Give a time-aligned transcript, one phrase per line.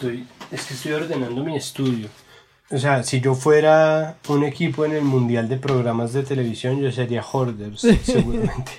[0.00, 2.08] Estoy, es que estoy ordenando mi estudio.
[2.70, 6.90] O sea, si yo fuera un equipo en el mundial de programas de televisión, yo
[6.90, 8.72] sería Hoarders, seguramente.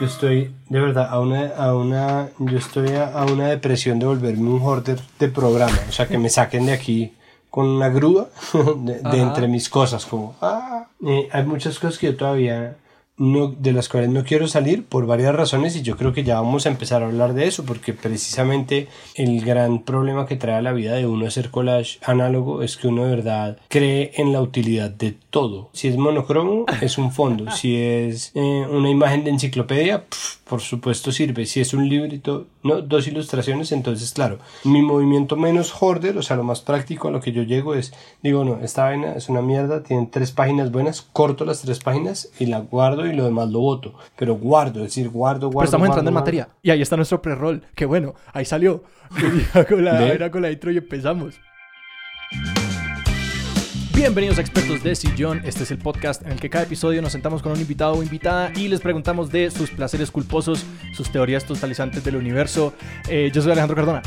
[0.00, 4.50] Yo estoy, de verdad, a una, a una, yo estoy a, una depresión de volverme
[4.50, 5.78] un hoarder de programa.
[5.88, 7.14] O sea, que me saquen de aquí
[7.48, 8.28] con una grúa
[8.78, 12.74] de, entre mis cosas, como, ah, eh, hay muchas cosas que yo todavía
[13.22, 16.40] no, de las cuales no quiero salir por varias razones y yo creo que ya
[16.40, 20.62] vamos a empezar a hablar de eso porque precisamente el gran problema que trae a
[20.62, 24.40] la vida de uno hacer collage análogo es que uno de verdad cree en la
[24.40, 25.70] utilidad de todo.
[25.72, 30.04] Si es monocromo es un fondo, si es eh, una imagen de enciclopedia,
[30.48, 35.72] por supuesto sirve, si es un librito, no, dos ilustraciones, entonces claro, mi movimiento menos
[35.80, 38.84] hoarder, o sea, lo más práctico a lo que yo llego es, digo, no, esta
[38.84, 43.06] vaina es una mierda, tiene tres páginas buenas, corto las tres páginas y la guardo
[43.12, 43.94] lo demás lo voto.
[44.16, 45.58] Pero guardo, es decir, guardo, guardo.
[45.60, 46.48] Pero estamos entrando en materia.
[46.62, 47.62] Y ahí está nuestro pre-roll.
[47.74, 48.84] Que bueno, ahí salió.
[49.68, 51.34] con la, era con la intro y empezamos.
[53.94, 55.42] Bienvenidos a Expertos de Sillón.
[55.44, 58.02] Este es el podcast en el que cada episodio nos sentamos con un invitado o
[58.02, 60.64] invitada y les preguntamos de sus placeres culposos,
[60.94, 62.72] sus teorías totalizantes del universo.
[63.08, 64.02] Eh, yo soy Alejandro Cardona.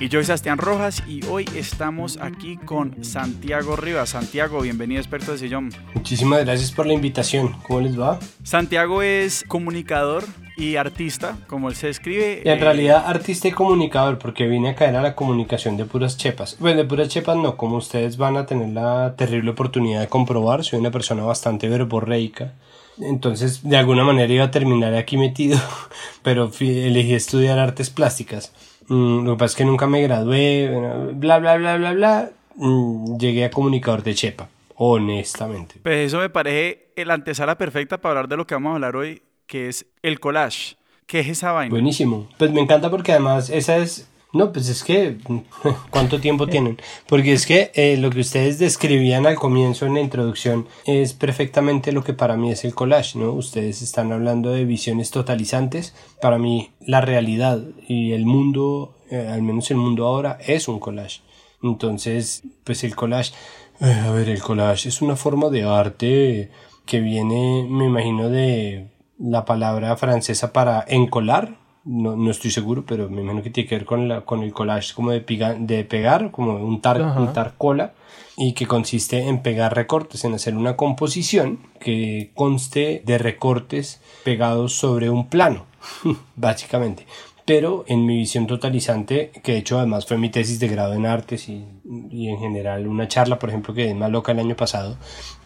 [0.00, 4.08] Y yo soy Sebastián Rojas y hoy estamos aquí con Santiago Rivas.
[4.08, 5.70] Santiago, bienvenido experto de sillón.
[5.92, 7.54] Muchísimas gracias por la invitación.
[7.66, 8.18] ¿Cómo les va?
[8.42, 10.24] Santiago es comunicador
[10.56, 12.40] y artista, como él se escribe.
[12.42, 16.16] Y en realidad artista y comunicador, porque vine a caer a la comunicación de puras
[16.16, 16.56] chepas.
[16.58, 20.64] Bueno, de puras chepas no, como ustedes van a tener la terrible oportunidad de comprobar,
[20.64, 22.54] soy una persona bastante verborreica.
[22.98, 25.58] Entonces, de alguna manera iba a terminar aquí metido,
[26.22, 28.54] pero elegí estudiar artes plásticas.
[28.90, 30.68] Mm, lo que pasa es que nunca me gradué,
[31.14, 32.30] bla, bla, bla, bla, bla.
[32.56, 35.76] Mm, llegué a comunicador de Chepa, honestamente.
[35.80, 38.96] Pues eso me parece la antesala perfecta para hablar de lo que vamos a hablar
[38.96, 40.74] hoy, que es el collage.
[41.06, 41.70] ¿Qué es esa vaina?
[41.70, 42.28] Buenísimo.
[42.36, 45.18] Pues me encanta porque además esa es no, pues es que,
[45.90, 46.78] ¿cuánto tiempo tienen?
[47.08, 51.90] Porque es que eh, lo que ustedes describían al comienzo en la introducción es perfectamente
[51.90, 53.32] lo que para mí es el collage, ¿no?
[53.32, 55.94] Ustedes están hablando de visiones totalizantes.
[56.20, 60.78] Para mí, la realidad y el mundo, eh, al menos el mundo ahora, es un
[60.78, 61.22] collage.
[61.62, 63.32] Entonces, pues el collage,
[63.80, 66.50] eh, a ver, el collage es una forma de arte
[66.86, 68.88] que viene, me imagino, de
[69.18, 73.76] la palabra francesa para encolar, no, no, estoy seguro, pero me imagino que tiene que
[73.76, 77.94] ver con, la, con el collage como de, de pegar, como un tar cola,
[78.36, 84.74] y que consiste en pegar recortes, en hacer una composición que conste de recortes pegados
[84.74, 85.66] sobre un plano,
[86.36, 87.06] básicamente.
[87.46, 91.06] Pero en mi visión totalizante, que de hecho además fue mi tesis de grado en
[91.06, 91.66] artes y,
[92.10, 94.96] y en general una charla, por ejemplo, que es más loca el año pasado,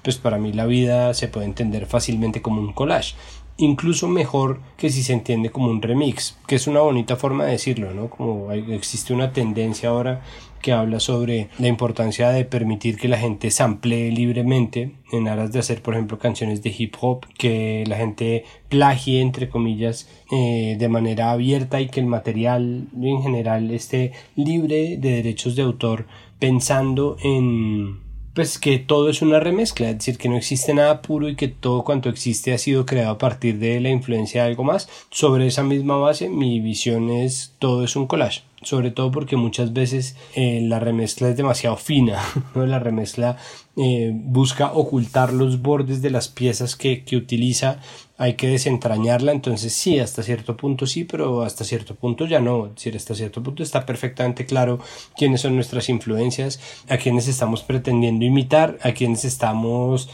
[0.03, 3.15] pues para mí la vida se puede entender fácilmente como un collage
[3.57, 7.53] incluso mejor que si se entiende como un remix, que es una bonita forma de
[7.53, 8.11] decirlo, ¿no?
[8.11, 10.23] Como existe una tendencia ahora
[10.65, 15.59] que habla sobre la importancia de permitir que la gente samplee libremente en aras de
[15.59, 20.89] hacer, por ejemplo, canciones de hip hop, que la gente plagie, entre comillas, eh, de
[20.89, 26.07] manera abierta y que el material en general esté libre de derechos de autor
[26.39, 28.04] pensando en
[28.35, 31.49] pues que todo es una remezcla, es decir, que no existe nada puro y que
[31.49, 34.89] todo cuanto existe ha sido creado a partir de la influencia de algo más.
[35.11, 39.73] Sobre esa misma base, mi visión es todo es un collage sobre todo porque muchas
[39.73, 42.21] veces eh, la remezcla es demasiado fina,
[42.55, 43.37] la remezcla
[43.77, 47.81] eh, busca ocultar los bordes de las piezas que, que, utiliza,
[48.17, 52.69] hay que desentrañarla, entonces sí, hasta cierto punto sí, pero hasta cierto punto ya no,
[52.69, 54.79] decir, hasta cierto punto está perfectamente claro
[55.17, 60.09] quiénes son nuestras influencias, a quienes estamos pretendiendo imitar, a quienes estamos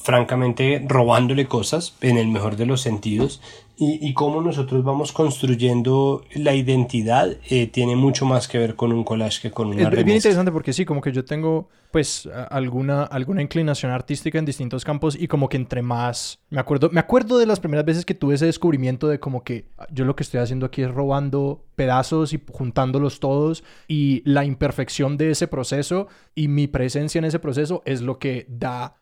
[0.00, 3.40] francamente robándole cosas, en el mejor de los sentidos,
[3.80, 8.92] y, y cómo nosotros vamos construyendo la identidad eh, tiene mucho más que ver con
[8.92, 12.28] un collage que con una Es bien interesante porque sí, como que yo tengo pues
[12.50, 17.00] alguna, alguna inclinación artística en distintos campos y como que entre más me acuerdo me
[17.00, 20.22] acuerdo de las primeras veces que tuve ese descubrimiento de como que yo lo que
[20.22, 26.08] estoy haciendo aquí es robando pedazos y juntándolos todos y la imperfección de ese proceso
[26.34, 29.00] y mi presencia en ese proceso es lo que da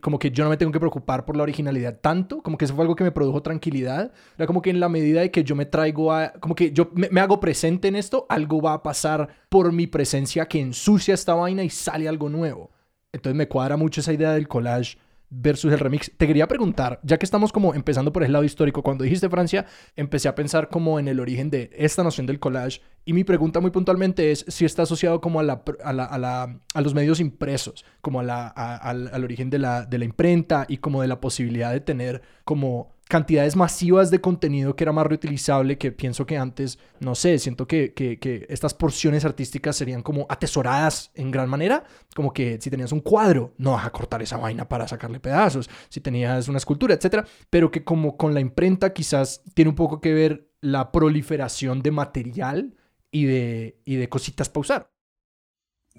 [0.00, 2.74] como que yo no me tengo que preocupar por la originalidad tanto, como que eso
[2.74, 5.56] fue algo que me produjo tranquilidad, era como que en la medida de que yo
[5.56, 9.28] me traigo a, como que yo me, hago presente en esto, algo va a pasar
[9.48, 12.70] por mi presencia que ensucia esta vaina y sale algo nuevo.
[13.12, 14.98] Entonces me cuadra mucho esa idea del collage
[15.30, 16.10] versus el remix.
[16.16, 19.66] Te quería preguntar, ya que estamos como empezando por el lado histórico, cuando dijiste Francia,
[19.96, 23.60] empecé a pensar como en el origen de esta noción del collage y mi pregunta
[23.60, 26.94] muy puntualmente es si está asociado como a, la, a, la, a, la, a los
[26.94, 31.08] medios impresos, como a la, al origen de la, de la imprenta y como de
[31.08, 36.26] la posibilidad de tener como cantidades masivas de contenido que era más reutilizable, que pienso
[36.26, 41.48] que antes, no sé, siento que, que, estas porciones artísticas serían como atesoradas en gran
[41.48, 41.84] manera,
[42.14, 45.70] como que si tenías un cuadro, no vas a cortar esa vaina para sacarle pedazos,
[45.88, 50.00] si tenías una escultura, etcétera, pero que como con la imprenta quizás tiene un poco
[50.00, 52.74] que ver la proliferación de material
[53.10, 54.97] y de, y de cositas para usar.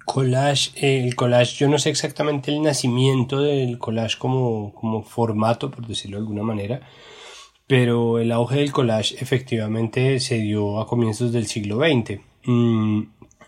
[0.04, 5.86] Collage, el collage, yo no sé exactamente el nacimiento del collage como, como formato, por
[5.86, 6.80] decirlo de alguna manera,
[7.66, 12.20] pero el auge del collage efectivamente se dio a comienzos del siglo XX.
[12.44, 13.02] Mm,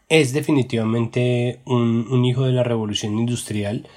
[0.09, 3.89] es definitivamente un, hijo de la revolución industrial,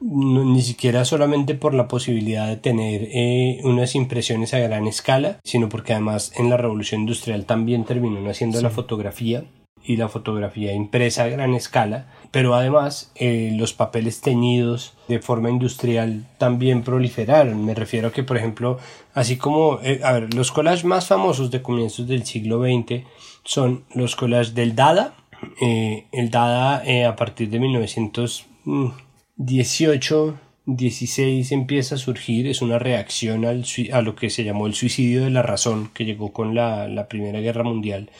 [0.00, 5.68] ni siquiera solamente por la posibilidad de tener eh, unas impresiones a gran escala, sino
[5.68, 9.44] porque además en la revolución industrial también terminó naciendo la fotografía
[9.84, 15.48] y la fotografía impresa a gran escala, pero además eh, los papeles teñidos de forma
[15.50, 17.64] industrial también proliferaron.
[17.64, 18.78] Me refiero a que, por ejemplo,
[19.14, 23.04] así como, eh, a ver, los collages más famosos de comienzos del siglo XX
[23.44, 25.14] son los collages del Dada.
[25.60, 30.38] Eh, el Dada a partir de 1918
[30.76, 35.24] 16 empieza a surgir, es una reacción al, a lo que se llamó el suicidio
[35.24, 38.10] de la razón que llegó con la, la Primera Guerra Mundial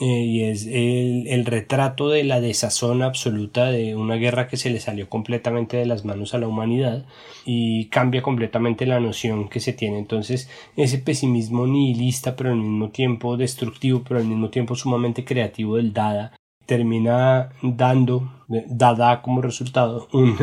[0.00, 4.80] eh, y es el, retrato de la desazón absoluta de una guerra que se le
[4.80, 7.04] salió completamente de las manos a la humanidad
[7.44, 9.98] y cambia completamente la noción que se tiene.
[9.98, 15.76] Entonces, ese pesimismo nihilista, pero al mismo tiempo destructivo, pero al mismo tiempo sumamente creativo
[15.76, 16.32] del Dada,
[16.64, 20.36] termina dando, Dada como resultado, un,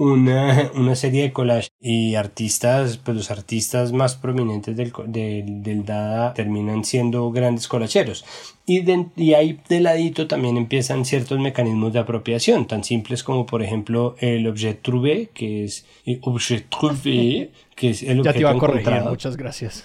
[0.00, 6.32] una, una serie de collage y artistas, pues los artistas más prominentes del, del, Dada
[6.32, 8.24] terminan siendo grandes collacheros.
[8.64, 8.82] Y,
[9.16, 14.16] y ahí de ladito también empiezan ciertos mecanismos de apropiación, tan simples como por ejemplo
[14.20, 15.84] el objet trouvé, que es
[16.22, 19.84] objet trouvé, que es el objeto Ya te iba a corregir, muchas gracias.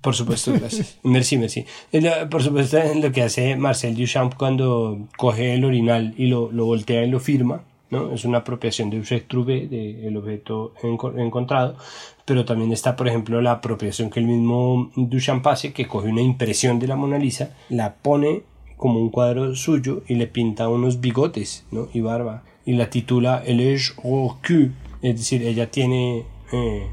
[0.00, 0.98] Por supuesto, gracias.
[1.04, 1.64] merci, merci.
[2.30, 7.04] Por supuesto, lo que hace Marcel Duchamp cuando coge el orinal y lo, lo voltea
[7.04, 7.64] y lo firma
[8.12, 11.76] es una apropiación de objet trouvé, del objeto encontrado,
[12.24, 16.22] pero también está, por ejemplo, la apropiación que el mismo Duchamp hace, que coge una
[16.22, 18.42] impresión de la Mona Lisa, la pone
[18.76, 21.88] como un cuadro suyo y le pinta unos bigotes, ¿no?
[21.92, 23.60] Y barba, y la titula El
[24.02, 26.24] au cul, es decir, ella tiene...
[26.52, 26.86] Eh,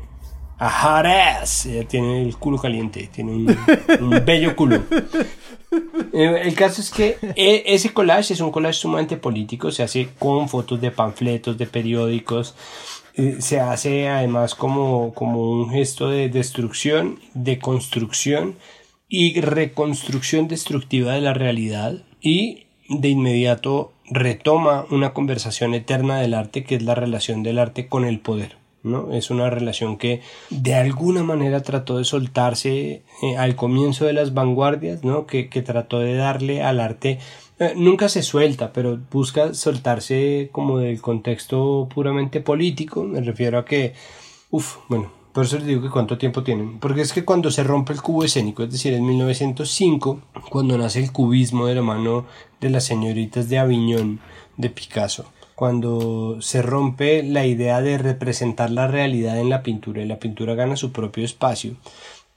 [0.63, 3.57] a ella tiene el culo caliente, tiene un,
[3.99, 4.83] un bello culo.
[6.13, 10.09] Eh, el caso es que e, ese collage es un collage sumamente político, se hace
[10.19, 12.55] con fotos de panfletos, de periódicos,
[13.15, 18.57] eh, se hace además como, como un gesto de destrucción, de construcción
[19.07, 26.65] y reconstrucción destructiva de la realidad y de inmediato retoma una conversación eterna del arte
[26.65, 28.60] que es la relación del arte con el poder.
[28.83, 29.13] ¿No?
[29.13, 34.33] Es una relación que de alguna manera trató de soltarse eh, al comienzo de las
[34.33, 35.25] vanguardias, ¿no?
[35.25, 37.19] Que, trató de darle al arte
[37.59, 43.03] eh, nunca se suelta, pero busca soltarse como del contexto puramente político.
[43.03, 43.93] Me refiero a que,
[44.49, 46.79] uff, bueno, por eso les digo que cuánto tiempo tienen.
[46.79, 50.19] Porque es que cuando se rompe el cubo escénico, es decir, en 1905,
[50.49, 52.25] cuando nace el cubismo de la mano
[52.59, 54.19] de las señoritas de Aviñón
[54.57, 55.25] de Picasso,
[55.61, 60.55] cuando se rompe la idea de representar la realidad en la pintura y la pintura
[60.55, 61.75] gana su propio espacio,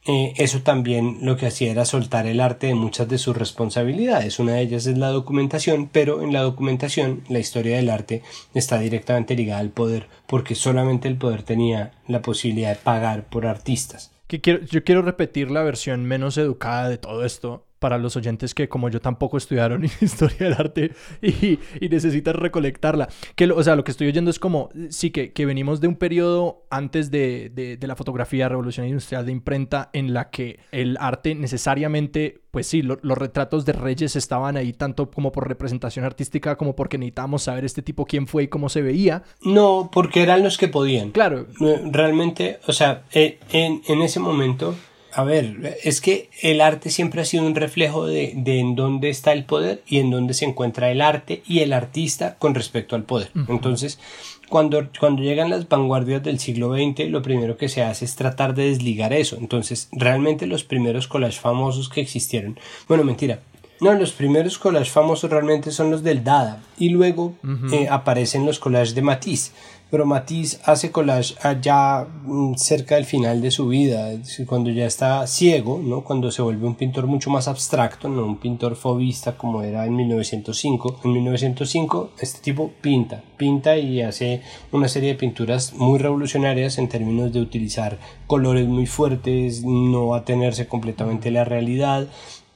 [0.05, 4.39] eh, eso también lo que hacía era soltar el arte de muchas de sus responsabilidades.
[4.41, 8.79] Una de ellas es la documentación, pero en la documentación la historia del arte está
[8.79, 14.13] directamente ligada al poder, porque solamente el poder tenía la posibilidad de pagar por artistas.
[14.29, 18.89] Yo quiero repetir la versión menos educada de todo esto, para los oyentes que como
[18.89, 23.11] yo tampoco estudiaron historia del arte y, y necesitan recolectarla.
[23.37, 25.97] Que, o sea, lo que estoy oyendo es como, sí, que, que venimos de un
[25.97, 31.35] periodo antes de, de, la fotografía, revolución industrial de imprenta, en la que el arte
[31.35, 36.75] necesariamente, pues sí, los retratos de reyes estaban ahí tanto como por representación artística como
[36.75, 39.25] porque necesitábamos saber este tipo quién fue y cómo se veía.
[39.43, 41.11] No, porque eran los que podían.
[41.11, 41.49] Claro.
[41.93, 44.75] Realmente, o sea, eh, en, en ese momento
[45.15, 49.11] a ver, es que el arte siempre ha sido un reflejo de, de, en dónde
[49.11, 52.97] está el poder y en dónde se encuentra el arte y el artista con respecto
[52.97, 53.31] al poder.
[53.49, 54.01] Entonces,
[54.49, 58.55] cuando, cuando llegan las vanguardias del siglo XX, lo primero que se hace es tratar
[58.55, 59.37] de desligar eso.
[59.39, 63.41] Entonces, realmente los primeros collages famosos que existieron, bueno, mentira,
[63.81, 67.35] No, los primeros collages famosos realmente son los del Dada y luego
[67.73, 69.53] eh, aparecen los collages de Matisse
[69.95, 74.11] pero Matisse hace collage allá mm, cerca del final de su vida,
[74.45, 76.03] cuando ya está ciego, ¿no?
[76.03, 79.95] cuando se vuelve un pintor mucho más abstracto, no un pintor fobista como era en
[79.95, 81.01] 1905.
[81.05, 86.89] En 1905 este tipo pinta, pinta y hace una serie de pinturas muy revolucionarias en
[86.89, 87.97] términos de utilizar
[88.27, 92.09] colores muy fuertes, no atenerse completamente a la realidad,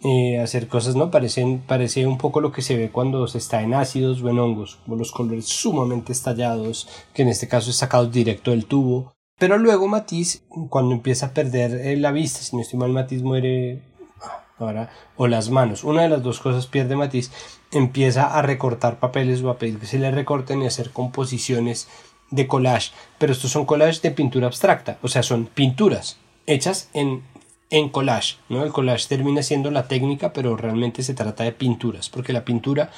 [0.04, 1.10] eh, hacer cosas, ¿no?
[1.10, 4.38] Parecen, parece un poco lo que se ve cuando se está en ácidos o en
[4.38, 9.12] hongos, como los colores sumamente estallados, que en este caso es sacado directo del tubo.
[9.38, 13.22] Pero luego Matisse, cuando empieza a perder eh, la vista, si no estoy mal, Matisse
[13.22, 13.82] muere
[14.22, 17.32] ah, ahora, o las manos, una de las dos cosas pierde Matisse,
[17.72, 21.88] empieza a recortar papeles o a pedir que se le recorten y hacer composiciones
[22.30, 27.22] de collage, pero estos son collages de pintura abstracta, o sea, son pinturas hechas en
[27.70, 28.64] en collage, ¿no?
[28.64, 32.90] El collage termina siendo la técnica, pero realmente se trata de pinturas, porque la pintura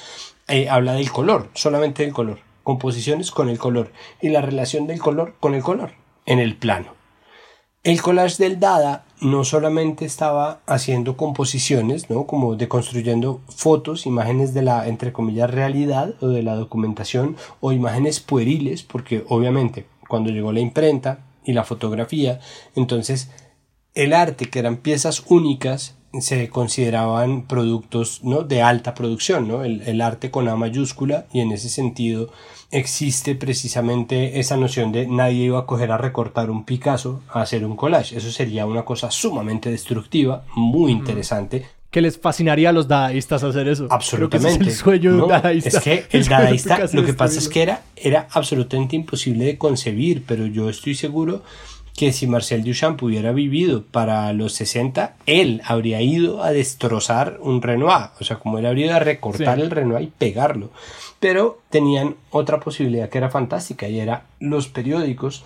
[0.47, 4.99] eh, habla del color, solamente del color, composiciones con el color y la relación del
[4.99, 5.93] color con el color
[6.25, 6.93] en el plano.
[7.83, 12.27] El collage del Dada no solamente estaba haciendo composiciones, ¿no?
[12.27, 18.19] Como deconstruyendo fotos, imágenes de la, entre comillas, realidad o de la documentación o imágenes
[18.19, 22.39] pueriles, porque obviamente cuando llegó la imprenta y la fotografía,
[22.75, 23.31] entonces
[23.93, 28.43] el arte, que eran piezas únicas, se consideraban productos ¿no?
[28.43, 29.63] de alta producción, ¿no?
[29.63, 32.31] El, arte con A mayúscula y en ese sentido
[32.69, 37.65] existe precisamente esa noción de nadie iba a coger a recortar un Picasso a hacer
[37.65, 38.17] un collage.
[38.17, 41.65] Eso sería una cosa sumamente destructiva, muy interesante.
[41.89, 43.87] Que les fascinaría a los dadaístas hacer eso.
[43.89, 44.63] Absolutamente.
[44.63, 45.77] es el sueño dadaísta.
[45.77, 50.23] Es que el dadaísta, lo que pasa es que era, era absolutamente imposible de concebir,
[50.25, 51.43] pero yo estoy seguro
[51.95, 57.61] que si Marcel Duchamp hubiera vivido para los 60, él habría ido a destrozar un
[57.61, 60.71] Renoir, o sea, como él habría ido a recortar el Renoir y pegarlo.
[61.19, 65.43] Pero tenían otra posibilidad que era fantástica y era los periódicos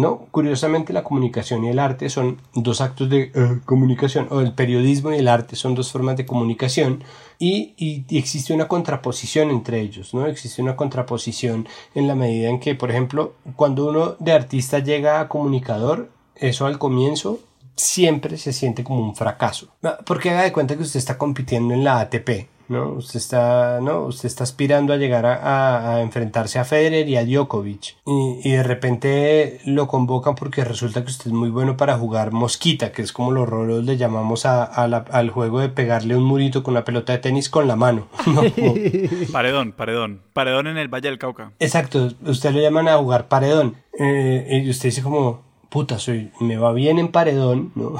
[0.00, 0.26] ¿no?
[0.30, 5.12] Curiosamente la comunicación y el arte son dos actos de eh, comunicación, o el periodismo
[5.12, 7.04] y el arte son dos formas de comunicación
[7.38, 10.26] y, y, existe una contraposición entre ellos, ¿no?
[10.26, 15.20] Existe una contraposición en la medida en que, por ejemplo, cuando uno de artista llega
[15.20, 17.40] a comunicador, eso al comienzo
[17.76, 19.68] siempre se siente como un fracaso.
[20.04, 22.92] Porque haga de cuenta que usted está compitiendo en la ATP, ¿no?
[22.92, 24.04] Usted está, ¿no?
[24.04, 28.62] Usted está aspirando a llegar a, enfrentarse a Federer y a Djokovic y, y, de
[28.62, 33.12] repente lo convocan porque resulta que usted es muy bueno para jugar mosquita, que es
[33.12, 37.12] como los rolos le llamamos a, al juego de pegarle un murito con una pelota
[37.12, 38.06] de tenis con la mano.
[39.32, 41.52] paredón, paredón, paredón en el Valle del Cauca.
[41.58, 46.56] Exacto, usted lo llaman a jugar paredón eh, y usted dice como puta, soy, me
[46.56, 47.94] va bien en paredón, ¿no?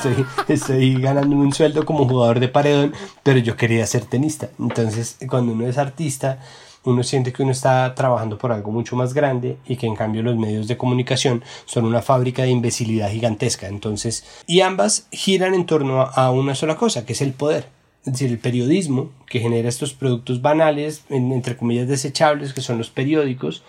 [0.48, 4.50] estoy, ganando un sueldo como jugador de paredón, pero yo quería ser tenista.
[4.58, 6.40] Entonces, cuando uno es artista,
[6.84, 10.22] uno siente que uno está trabajando por algo mucho más grande y que en cambio
[10.22, 13.68] los medios de comunicación son una fábrica de imbecilidad gigantesca.
[13.68, 17.81] Entonces, y ambas giran en torno a una sola cosa, que es el poder.
[18.04, 22.90] Es decir, el periodismo, que genera estos productos banales, entre comillas desechables, que son los
[22.90, 23.62] periódicos,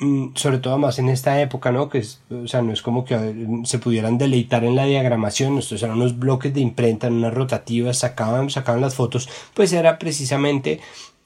[0.00, 1.88] Mm, sobre todo más en esta época, ¿no?
[1.88, 3.16] Que es, o sea, no es como que
[3.64, 7.98] se pudieran deleitar en la diagramación, estos eran unos bloques de imprenta en unas rotativas,
[7.98, 10.78] sacaban, sacaban las fotos, pues era precisamente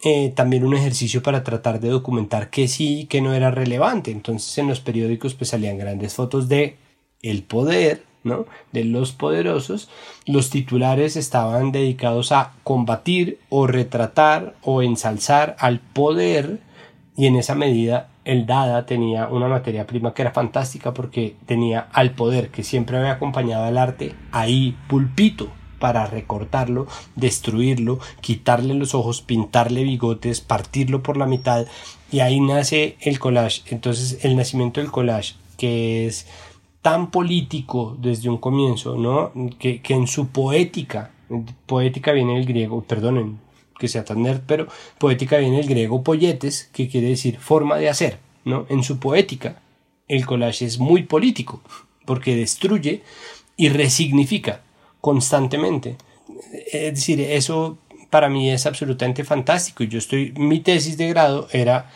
[0.02, 4.11] eh, también un ejercicio para tratar de documentar que sí y que no era relevante.
[4.11, 6.76] Entonces en los periódicos pues salían grandes fotos de
[7.21, 8.46] el poder, ¿no?
[8.72, 9.88] de los poderosos,
[10.26, 16.60] los titulares estaban dedicados a combatir o retratar o ensalzar al poder
[17.16, 21.88] y en esa medida el Dada tenía una materia prima que era fantástica porque tenía
[21.92, 26.86] al poder que siempre había acompañado al arte ahí pulpito para recortarlo,
[27.16, 31.66] destruirlo, quitarle los ojos, pintarle bigotes, partirlo por la mitad
[32.12, 33.62] y ahí nace el collage.
[33.66, 36.28] Entonces el nacimiento del collage que es
[36.82, 39.32] tan político desde un comienzo, ¿no?
[39.58, 41.12] Que, que en su poética,
[41.66, 43.38] poética viene del griego, perdonen,
[43.78, 44.66] que sea tan nerd, pero
[44.98, 48.66] poética viene del griego poietes, que quiere decir forma de hacer, ¿no?
[48.68, 49.62] En su poética,
[50.08, 51.62] el collage es muy político,
[52.04, 53.02] porque destruye
[53.56, 54.62] y resignifica
[55.00, 55.96] constantemente.
[56.72, 57.78] Es decir, eso
[58.10, 59.84] para mí es absolutamente fantástico.
[59.84, 61.90] Yo estoy, mi tesis de grado era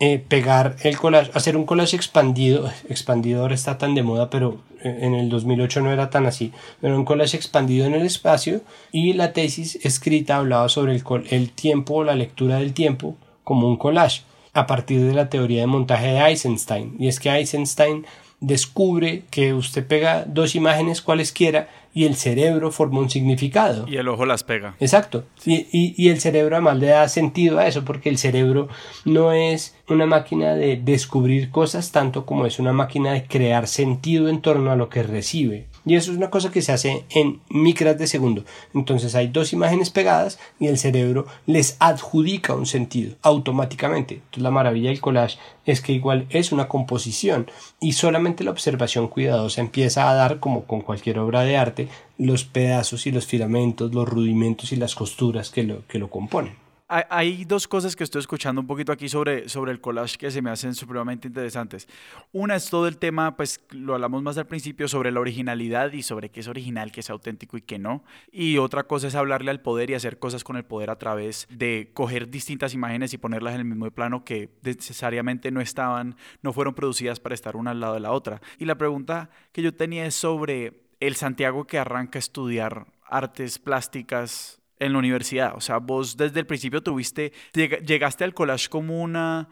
[0.00, 4.58] eh, pegar el collage, hacer un collage expandido, expandido ahora está tan de moda, pero
[4.84, 8.60] eh, en el 2008 no era tan así, pero un collage expandido en el espacio
[8.92, 13.66] y la tesis escrita hablaba sobre el, el tiempo o la lectura del tiempo como
[13.66, 16.94] un collage a partir de la teoría de montaje de Eisenstein.
[16.98, 18.06] Y es que Eisenstein
[18.40, 23.86] descubre que usted pega dos imágenes cualesquiera y el cerebro forma un significado.
[23.88, 24.76] Y el ojo las pega.
[24.80, 25.24] Exacto.
[25.44, 28.68] Y, y, y, el cerebro además le da sentido a eso, porque el cerebro
[29.04, 34.28] no es una máquina de descubrir cosas tanto como es una máquina de crear sentido
[34.28, 35.66] en torno a lo que recibe.
[35.88, 38.44] Y eso es una cosa que se hace en micras de segundo.
[38.74, 44.16] Entonces hay dos imágenes pegadas y el cerebro les adjudica un sentido automáticamente.
[44.16, 49.08] Entonces la maravilla del collage es que igual es una composición y solamente la observación
[49.08, 53.94] cuidadosa empieza a dar, como con cualquier obra de arte, los pedazos y los filamentos,
[53.94, 58.20] los rudimentos y las costuras que lo, que lo componen hay dos cosas que estoy
[58.20, 61.86] escuchando un poquito aquí sobre, sobre el collage que se me hacen supremamente interesantes.
[62.32, 66.02] Una es todo el tema, pues lo hablamos más al principio, sobre la originalidad y
[66.02, 68.04] sobre qué es original, qué es auténtico y qué no.
[68.32, 71.46] Y otra cosa es hablarle al poder y hacer cosas con el poder a través
[71.50, 76.54] de coger distintas imágenes y ponerlas en el mismo plano que necesariamente no estaban, no
[76.54, 78.40] fueron producidas para estar una al lado de la otra.
[78.58, 83.58] Y la pregunta que yo tenía es sobre el Santiago que arranca a estudiar artes
[83.58, 85.54] plásticas en la universidad?
[85.56, 89.48] O sea, vos desde el principio tuviste, llegaste al collage como una,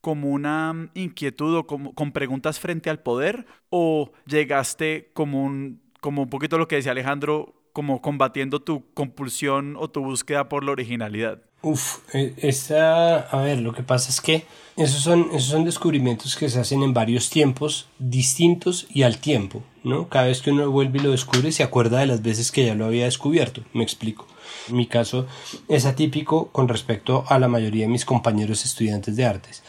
[0.00, 6.22] como una inquietud o como, con preguntas frente al poder o llegaste como un, como
[6.22, 10.72] un poquito lo que decía Alejandro, como combatiendo tu compulsión o tu búsqueda por la
[10.72, 11.42] originalidad?
[11.62, 14.44] Uf, e, esa, a ver, lo que pasa es que
[14.76, 19.62] esos son, esos son descubrimientos que se hacen en varios tiempos distintos y al tiempo,
[19.84, 20.08] ¿no?
[20.08, 22.74] Cada vez que uno vuelve y lo descubre se acuerda de las veces que ya
[22.74, 24.26] lo había descubierto, me explico.
[24.68, 25.26] Mi caso
[25.68, 29.62] es atípico con respecto a la mayoría de mis compañeros estudiantes de artes.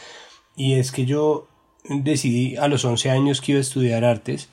[0.56, 1.46] Y es que yo
[1.84, 4.48] decidí a los 11 años que iba a estudiar artes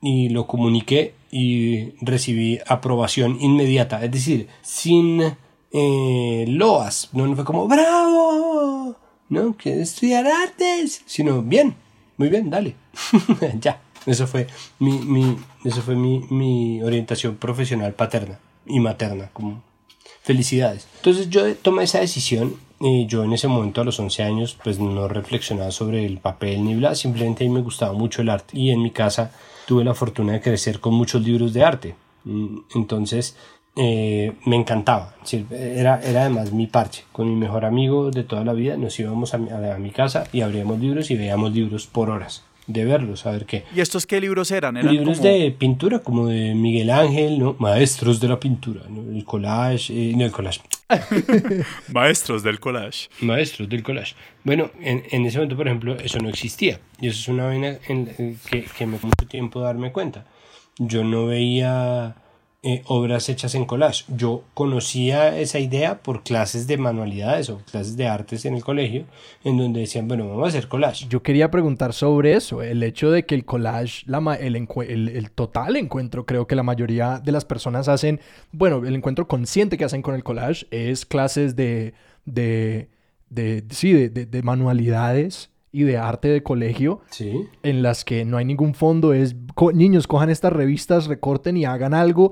[0.00, 4.02] y lo comuniqué y recibí aprobación inmediata.
[4.02, 5.36] Es decir, sin
[5.72, 7.08] eh, loas.
[7.12, 8.96] No fue como, bravo,
[9.28, 11.74] no, que estudiar artes, sino bien,
[12.16, 12.74] muy bien, dale.
[13.60, 13.80] ya.
[14.06, 14.46] Eso fue
[14.78, 19.62] mi, mi, eso fue mi, mi orientación profesional paterna y materna, como
[20.22, 20.88] felicidades.
[20.96, 24.78] Entonces yo tomé esa decisión y yo en ese momento a los 11 años pues
[24.78, 28.58] no reflexionaba sobre el papel ni bla, simplemente a mí me gustaba mucho el arte
[28.58, 29.32] y en mi casa
[29.66, 31.94] tuve la fortuna de crecer con muchos libros de arte.
[32.24, 33.36] Mm, entonces
[33.76, 35.14] eh, me encantaba,
[35.50, 37.04] era, era además mi parche.
[37.12, 40.40] Con mi mejor amigo de toda la vida nos íbamos a a mi casa y
[40.40, 43.64] abríamos libros y veíamos libros por horas de verlos, a ver qué.
[43.74, 44.74] ¿Y estos qué libros eran?
[44.74, 47.56] libros de pintura, como de Miguel Ángel, ¿no?
[47.58, 49.12] Maestros de la pintura, ¿no?
[49.12, 50.60] El collage, eh, no el collage.
[51.92, 53.08] Maestros del collage.
[53.20, 54.14] Maestros del collage.
[54.44, 56.80] Bueno, en, en, ese momento, por ejemplo, eso no existía.
[57.00, 58.06] Y eso es una vaina en,
[58.48, 60.24] que, que me mucho tiempo darme cuenta.
[60.78, 62.16] Yo no veía
[62.62, 64.04] eh, obras hechas en collage.
[64.08, 69.06] Yo conocía esa idea por clases de manualidades o clases de artes en el colegio,
[69.44, 71.06] en donde decían, bueno, vamos a hacer collage.
[71.08, 75.76] Yo quería preguntar sobre eso, el hecho de que el collage, la el, el, total
[75.76, 78.20] encuentro, creo que la mayoría de las personas hacen,
[78.52, 81.94] bueno, el encuentro consciente que hacen con el collage es clases de,
[82.26, 82.90] de,
[83.30, 87.00] de, sí, de, de manualidades y de arte de colegio
[87.62, 89.36] en las que no hay ningún fondo, es
[89.74, 92.30] niños cojan estas revistas, recorten y hagan algo.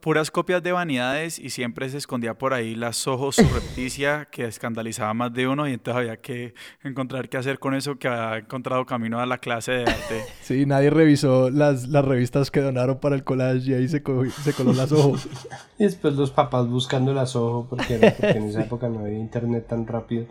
[0.00, 5.12] puras copias de vanidades y siempre se escondía por ahí las ojos surrepticia que escandalizaba
[5.14, 8.86] más de uno y entonces había que encontrar qué hacer con eso que ha encontrado
[8.86, 10.24] camino a la clase de arte.
[10.42, 14.02] sí, nadie revisó las, las revistas que donaron para el collage y ahí se,
[14.42, 15.28] se coló las ojos.
[15.78, 19.66] y después los papás buscando las ojos porque, porque en esa época no había internet
[19.68, 20.26] tan rápido.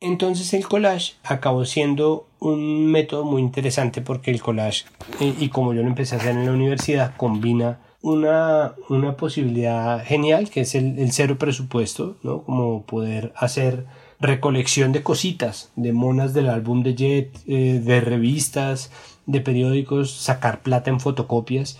[0.00, 4.84] Entonces el collage acabó siendo un método muy interesante porque el collage,
[5.20, 10.48] y, como yo lo empecé a hacer en la universidad, combina una, una posibilidad genial
[10.48, 12.44] que es el, cero presupuesto, ¿no?
[12.44, 13.84] Como poder hacer
[14.20, 18.90] recolección de cositas, de monas del álbum de Jet, eh, de revistas,
[19.26, 21.78] de periódicos, sacar plata en fotocopias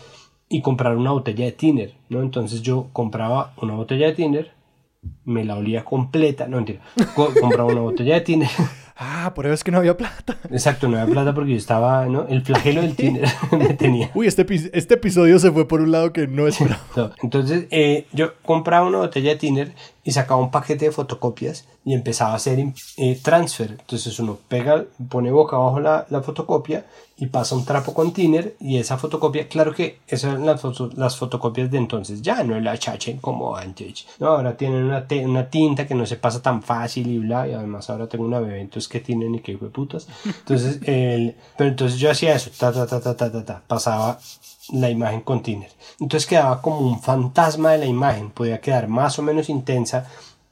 [0.51, 2.21] y comprar una botella de tiner, ¿no?
[2.21, 4.53] Entonces yo compraba una botella de tiner,
[5.25, 6.47] me la olía completa.
[6.47, 6.81] No, mentira.
[7.15, 8.49] compraba una botella de tiner.
[9.03, 10.37] Ah, por eso es que no había plata.
[10.51, 12.27] Exacto, no había plata porque yo estaba, ¿no?
[12.29, 13.27] El flagelo del tiner
[13.59, 14.11] me tenía.
[14.13, 17.15] Uy, este, este episodio se fue por un lado que no esperaba.
[17.23, 21.95] Entonces, eh, yo compraba una botella de tiner y sacaba un paquete de fotocopias y
[21.95, 22.59] empezaba a hacer
[22.97, 23.71] eh, transfer.
[23.73, 26.85] Entonces uno pega, pone boca abajo la, la, fotocopia
[27.17, 30.63] y pasa un trapo con tiner y esa fotocopia, claro que esas eran las,
[30.97, 34.07] las fotocopias de entonces, ya no la chachen como antes.
[34.19, 37.53] No, ahora tienen una, una, tinta que no se pasa tan fácil y bla, y
[37.53, 40.09] además ahora tengo una bebé, entonces que tienen y que putas.
[40.25, 44.19] Entonces, el, pero entonces yo hacía eso, ta, ta, ta, ta, ta, ta, ta, pasaba
[44.73, 45.43] la imagen con.
[46.01, 50.07] Entonces quedaba como un fantasma de la imagen, podía quedar más o menos intensa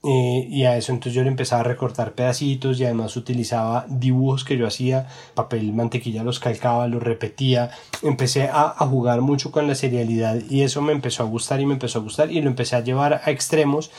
[0.05, 4.45] eh, y a eso entonces yo le empezaba a recortar pedacitos y además utilizaba dibujos
[4.45, 7.71] que yo hacía, papel mantequilla los calcaba, los repetía,
[8.03, 11.67] empecé a, a, jugar mucho con la serialidad y eso me empezó a gustar y
[11.67, 13.91] me empezó a gustar y lo empecé a llevar a extremos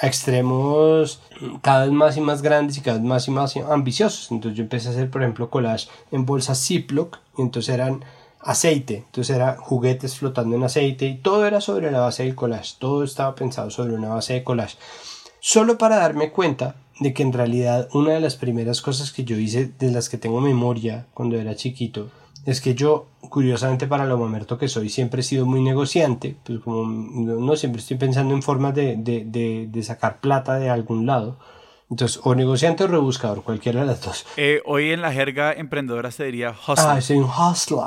[0.00, 1.20] a extremos
[1.62, 4.30] cada vez más y más grandes y cada vez más y más ambiciosos.
[4.30, 8.04] Entonces yo empecé a hacer, por ejemplo, collage en bolsas Ziploc, y entonces eran
[8.42, 12.76] aceite, entonces eran juguetes flotando en aceite y todo era sobre la base del collage,
[12.78, 14.76] todo estaba pensado sobre una base de collage.
[15.40, 19.36] Solo para darme cuenta de que en realidad una de las primeras cosas que yo
[19.36, 22.10] hice, de las que tengo memoria cuando era chiquito,
[22.46, 26.60] es que yo, curiosamente para lo mamerto que soy, siempre he sido muy negociante, pues
[26.60, 31.38] como no siempre estoy pensando en formas de, de, de, sacar plata de algún lado.
[31.90, 34.24] Entonces, o negociante o rebuscador, cualquiera de las dos.
[34.36, 36.86] Eh, hoy en la jerga emprendedora se diría hustler.
[36.88, 37.80] Ah, soy un hustler.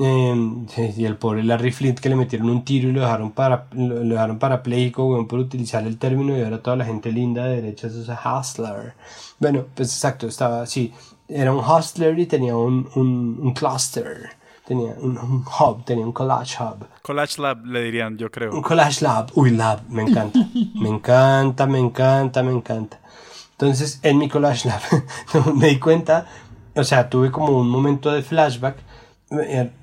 [0.00, 3.68] Eh, y el pobre Larry Flint que le metieron un tiro y lo dejaron, para,
[3.72, 7.86] lo, dejaron parapléjico por utilizar el término y ahora toda la gente linda de derecha
[7.86, 8.94] es hustler.
[9.38, 10.92] Bueno, pues exacto, estaba así
[11.28, 14.30] era un hustler y tenía un, un, un cluster,
[14.66, 16.86] tenía un, un, hub, tenía un collage hub.
[17.02, 18.52] Collage lab le dirían, yo creo.
[18.52, 20.40] Un collage lab, uy, lab, me encanta,
[20.74, 22.98] me encanta, me encanta, me encanta.
[23.52, 24.80] Entonces, en mi collage lab
[25.54, 26.26] me di cuenta,
[26.74, 28.76] o sea, tuve como un momento de flashback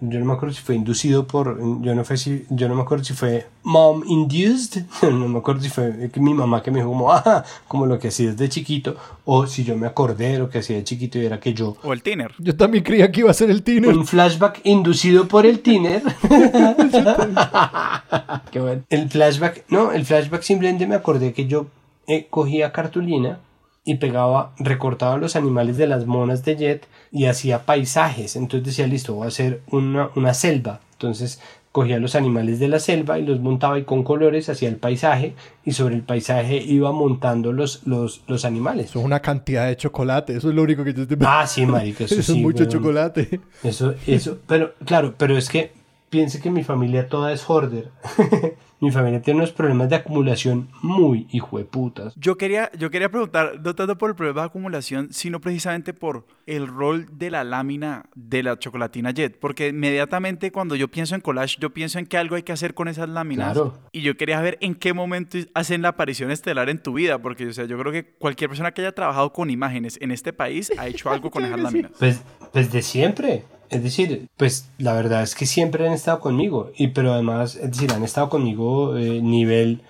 [0.01, 2.81] yo no me acuerdo si fue inducido por yo no fue si yo no me
[2.81, 6.89] acuerdo si fue mom induced no me acuerdo si fue mi mamá que me dijo
[6.89, 10.49] como ah como lo que hacía desde chiquito o si yo me acordé de lo
[10.49, 12.33] que hacía de chiquito y era que yo o el tiner.
[12.39, 13.95] Yo también creía que iba a ser el tiner.
[13.95, 16.01] Un flashback inducido por el tiner.
[18.51, 18.83] Qué bueno.
[18.89, 21.67] el flashback no el flashback simplemente me acordé que yo
[22.07, 23.39] eh, cogía cartulina
[23.83, 28.35] y pegaba, recortaba los animales de las monas de Jet y hacía paisajes.
[28.35, 30.81] Entonces decía, listo, voy a hacer una, una selva.
[30.93, 31.41] Entonces
[31.71, 35.35] cogía los animales de la selva y los montaba y con colores hacía el paisaje
[35.63, 38.89] y sobre el paisaje iba montando los, los, los animales.
[38.89, 41.65] Eso es una cantidad de chocolate, eso es lo único que yo estoy Ah, sí,
[41.65, 43.39] marica, eso, eso es mucho chocolate.
[43.63, 45.71] Eso, eso, pero claro, pero es que
[46.11, 47.89] piense que mi familia toda es hoarder.
[48.81, 52.13] mi familia tiene unos problemas de acumulación muy hijueputas.
[52.17, 56.27] Yo quería, yo quería preguntar, no tanto por el problema de acumulación, sino precisamente por
[56.47, 59.39] el rol de la lámina de la chocolatina Jet.
[59.39, 62.73] Porque inmediatamente cuando yo pienso en collage, yo pienso en que algo hay que hacer
[62.73, 63.53] con esas láminas.
[63.53, 63.79] Claro.
[63.93, 67.19] Y yo quería ver en qué momento hacen la aparición estelar en tu vida.
[67.19, 70.33] Porque, o sea, yo creo que cualquier persona que haya trabajado con imágenes en este
[70.33, 71.91] país ha hecho algo con esas láminas.
[71.97, 72.21] Pues,
[72.51, 73.45] pues de siempre.
[73.71, 77.71] Es decir, pues la verdad es que siempre han estado conmigo, y pero además, es
[77.71, 79.81] decir, han estado conmigo eh, nivel,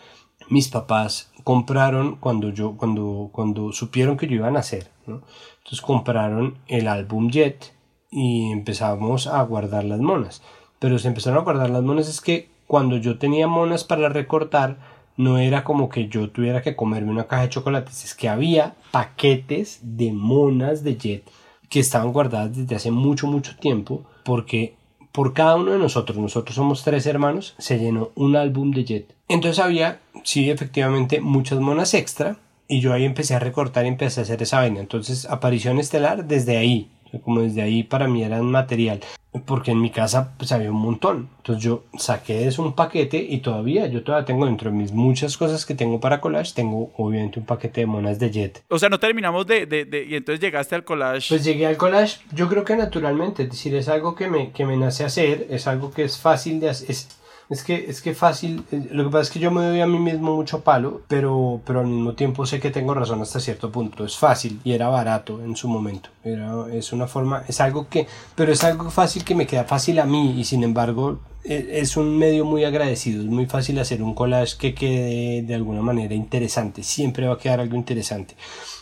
[0.50, 4.91] mis papás compraron cuando yo, cuando, cuando supieron que yo iba a nacer.
[5.08, 7.74] Entonces compraron el álbum Jet
[8.12, 10.44] y empezamos a guardar las monas.
[10.78, 14.78] Pero se empezaron a guardar las monas es que cuando yo tenía monas para recortar,
[15.17, 18.76] no era como que yo tuviera que comerme una caja de chocolates, es que había
[18.91, 21.24] paquetes de monas de Jet
[21.72, 24.76] que estaban guardadas desde hace mucho, mucho tiempo, porque
[25.14, 29.16] por cada uno de nosotros, nosotros somos tres hermanos, se llenó un álbum de Jet.
[29.30, 32.36] Entonces había, sí, efectivamente, muchas monas extra,
[32.68, 34.82] y yo ahí empecé a recortar y empecé a hacer esa vaina.
[34.82, 36.90] Entonces, aparición estelar desde ahí,
[37.24, 39.00] como desde ahí para mí era un material
[39.46, 41.30] porque en mi casa pues había un montón.
[41.38, 45.38] Entonces yo saqué eso un paquete y todavía, yo todavía tengo dentro de mis muchas
[45.38, 48.63] cosas que tengo para collage, tengo obviamente un paquete de monas de Jet.
[48.67, 51.30] O sea, no terminamos de, de, de, y entonces llegaste al collage.
[51.30, 54.65] Pues llegué al collage, yo creo que naturalmente, es decir, es algo que me, que
[54.65, 57.21] me nace hacer, es algo que es fácil de hacer, es
[57.66, 60.00] que, es que fácil, eh, lo que pasa es que yo me doy a mí
[60.00, 64.06] mismo mucho palo, pero, pero al mismo tiempo sé que tengo razón hasta cierto punto.
[64.06, 66.10] Es fácil y era barato en su momento.
[66.24, 70.00] Era, es una forma, es algo que, pero es algo fácil que me queda fácil
[70.00, 73.22] a mí y sin embargo e, es un medio muy agradecido.
[73.22, 76.84] Es muy fácil hacer un collage que quede de alguna manera interesante.
[76.84, 78.38] Siempre va a quedar algo interesante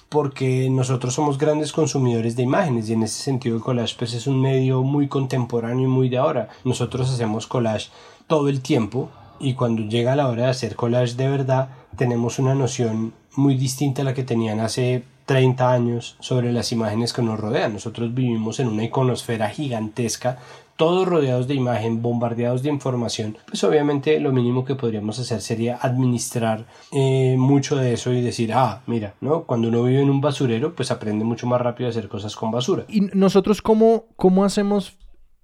[0.10, 4.26] porque nosotros somos grandes consumidores de imágenes y en ese sentido el collage pues es
[4.26, 6.50] un medio muy contemporáneo y muy de ahora.
[6.64, 7.90] Nosotros hacemos collage
[8.30, 12.56] todo el tiempo y cuando llega la hora de hacer collage de verdad tenemos una
[12.56, 17.40] noción muy distinta a la que tenían hace 30 años sobre las imágenes que nos
[17.40, 17.74] rodean.
[17.74, 20.40] Nosotros vivimos en una iconosfera gigantesca,
[20.76, 23.38] todos rodeados de imagen, bombardeados de información.
[23.48, 28.54] Pues obviamente lo mínimo que podríamos hacer sería administrar eh, mucho de eso y decir,
[28.54, 29.44] ah, mira, ¿no?
[29.44, 32.52] Cuando uno vive en un basurero, pues aprende mucho más rápido a hacer cosas con
[32.52, 32.86] basura.
[32.88, 34.94] ¿Y nosotros cómo, cómo hacemos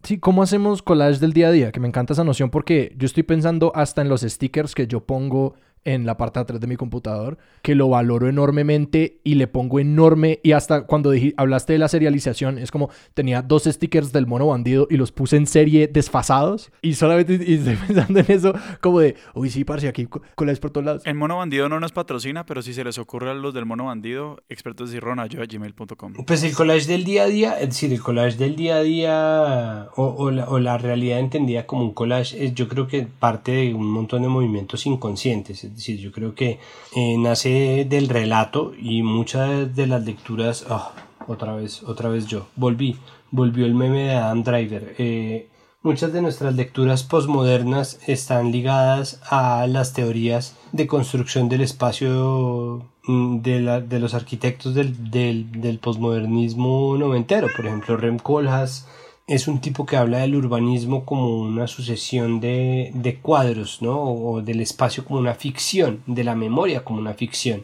[0.05, 1.71] Sí, ¿cómo hacemos collage del día a día?
[1.71, 4.99] Que me encanta esa noción porque yo estoy pensando hasta en los stickers que yo
[5.03, 9.47] pongo en la parte de atrás de mi computador, que lo valoro enormemente y le
[9.47, 10.39] pongo enorme.
[10.43, 14.87] Y hasta cuando hablaste de la serialización, es como tenía dos stickers del mono bandido
[14.89, 16.71] y los puse en serie desfasados.
[16.81, 20.85] Y solamente estoy pensando en eso, como de, uy, sí, parce, aquí colas por todos
[20.85, 21.01] lados.
[21.05, 23.85] El mono bandido no nos patrocina, pero si se les ocurre a los del mono
[23.85, 26.13] bandido, expertos de gmail.com.
[26.25, 29.87] Pues el collage del día a día, es decir, el collage del día a día
[29.95, 33.73] o, la, o la, realidad entendida como un collage, es, yo creo que parte de
[33.73, 35.63] un montón de movimientos inconscientes.
[35.75, 36.57] Es decir, yo creo que
[36.95, 40.65] eh, nace del relato y muchas de las lecturas.
[40.69, 40.93] Ah,
[41.27, 42.47] otra vez, otra vez yo.
[42.55, 42.95] Volví,
[43.29, 44.95] volvió el meme de Adam Driver.
[44.97, 45.49] Eh,
[45.81, 53.41] muchas de nuestras lecturas postmodernas están ligadas a las teorías de construcción del espacio mm,
[53.41, 57.49] de, la, de los arquitectos del, del, del postmodernismo noventero.
[57.53, 58.87] Por ejemplo, Rem Koolhaas
[59.27, 63.99] es un tipo que habla del urbanismo como una sucesión de, de cuadros, ¿no?
[64.01, 67.63] O, del espacio como una ficción, de la memoria como una ficción.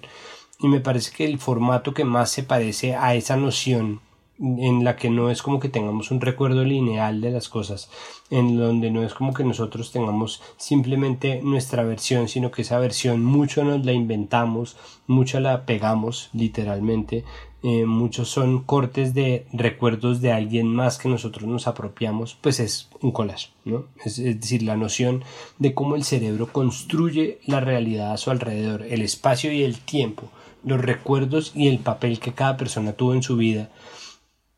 [0.60, 4.02] Y me parece que el formato que más se parece a esa noción
[4.40, 7.92] en la que no es como que tengamos un recuerdo lineal de las cosas,
[8.32, 13.24] en donde no es como que nosotros tengamos simplemente nuestra versión, sino que esa versión
[13.24, 17.24] mucho nos la inventamos, mucho la pegamos literalmente,
[17.64, 22.90] eh, muchos son cortes de recuerdos de alguien más que nosotros nos apropiamos, pues es
[23.02, 23.86] un collage, ¿no?
[24.04, 25.24] Es, decir, la noción
[25.60, 30.32] de cómo el cerebro construye la realidad a su alrededor, el espacio y el tiempo,
[30.64, 33.70] los recuerdos y el papel que cada persona tuvo en su vida,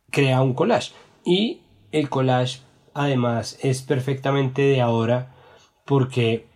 [0.09, 0.93] crea un collage.
[1.25, 1.59] Y
[1.91, 2.61] el collage,
[2.93, 5.35] además, es perfectamente de ahora
[5.83, 6.47] porque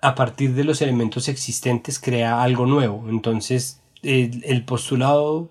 [0.00, 3.06] a partir de los elementos existentes crea algo nuevo.
[3.10, 5.50] Entonces, el postulado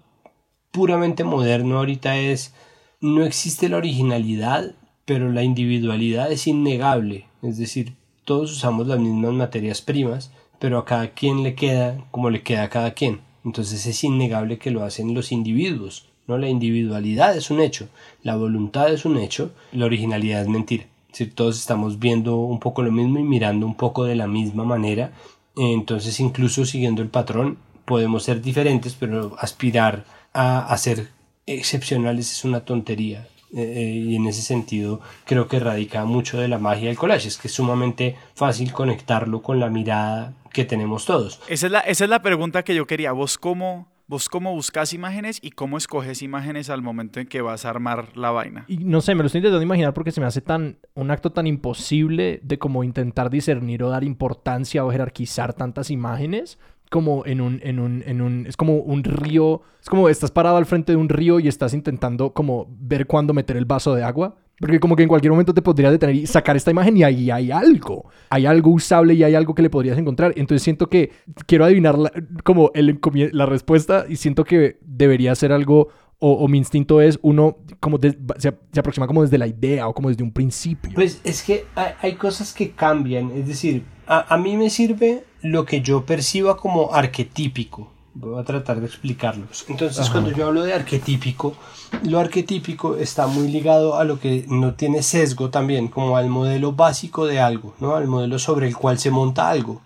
[0.77, 2.53] puramente moderno ahorita es
[3.01, 7.25] no existe la originalidad, pero la individualidad es innegable.
[7.41, 12.29] Es decir, todos usamos las mismas materias primas, pero a cada quien le queda como
[12.29, 13.21] le queda a cada quien.
[13.43, 16.05] Entonces es innegable que lo hacen los individuos.
[16.27, 16.37] ¿no?
[16.37, 17.87] La individualidad es un hecho,
[18.21, 20.85] la voluntad es un hecho, la originalidad es mentira.
[21.11, 24.63] Si todos estamos viendo un poco lo mismo y mirando un poco de la misma
[24.63, 25.11] manera,
[25.55, 30.05] entonces incluso siguiendo el patrón podemos ser diferentes, pero aspirar
[30.37, 31.09] a, ser
[31.45, 33.27] excepcionales es una tontería.
[33.53, 37.29] Eh, eh, y en ese sentido creo que radica mucho de la magia del collage,
[37.29, 41.39] es que es sumamente fácil conectarlo con la mirada que tenemos todos.
[41.47, 43.13] Esa es la, esa es la pregunta que yo quería.
[43.13, 47.65] ¿Vos cómo, ¿Vos cómo buscas imágenes y cómo escoges imágenes al momento en que vas
[47.65, 48.65] a armar la vaina?
[48.67, 51.31] Y no sé, me lo estoy intentando imaginar porque se me hace tan un acto
[51.31, 57.41] tan imposible de como intentar discernir o dar importancia o jerarquizar tantas imágenes como en
[57.41, 60.93] un, en un, en un, es como un río, es como estás parado al frente
[60.93, 64.35] de un río y estás intentando como ver cuándo meter el vaso de agua.
[64.59, 67.29] Porque como que en cualquier momento te podrías detener y sacar esta imagen y ahí
[67.29, 68.09] hay algo.
[68.31, 70.33] Hay algo usable y hay algo que le podrías encontrar.
[70.35, 71.11] Entonces siento que
[71.45, 71.95] quiero adivinar
[72.43, 72.99] como el,
[73.33, 78.47] la respuesta y siento que debería ser algo o, mi instinto es uno como se,
[78.79, 80.91] aproxima como desde la idea o como desde un principio.
[80.95, 83.31] Pues es que hay, cosas que cambian.
[83.31, 87.91] Es decir, a, a mí me sirve lo que yo perciba como arquetípico.
[88.15, 89.63] Voy a tratar de explicarlos.
[89.69, 91.55] Entonces, cuando yo hablo de arquetípico,
[92.03, 96.71] lo arquetípico está muy ligado a lo que no tiene sesgo también, como al modelo
[96.71, 97.95] básico de algo, ¿no?
[97.95, 99.83] Al modelo sobre el cual se monta algo.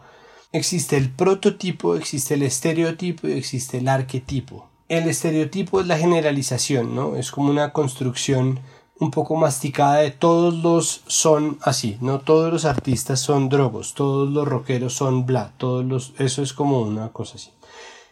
[0.53, 4.70] Existe el prototipo, existe el estereotipo y existe el arquetipo.
[4.91, 7.15] El estereotipo es la generalización, ¿no?
[7.15, 8.59] Es como una construcción
[8.99, 14.29] un poco masticada de todos los son así, no todos los artistas son drogos, todos
[14.29, 17.51] los rockeros son bla, todos los eso es como una cosa así.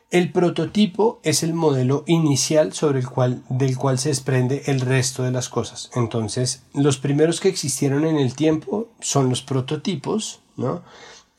[0.10, 5.24] El prototipo es el modelo inicial sobre el cual del cual se desprende el resto
[5.24, 5.92] de las cosas.
[5.96, 10.82] Entonces, los primeros que existieron en el tiempo son los prototipos, ¿no?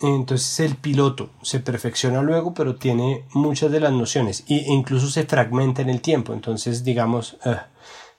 [0.01, 5.25] Entonces el piloto se perfecciona luego, pero tiene muchas de las nociones e incluso se
[5.25, 6.33] fragmenta en el tiempo.
[6.33, 7.57] Entonces, digamos, uh,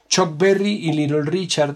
[0.08, 1.76] Chuck Berry y Little Richard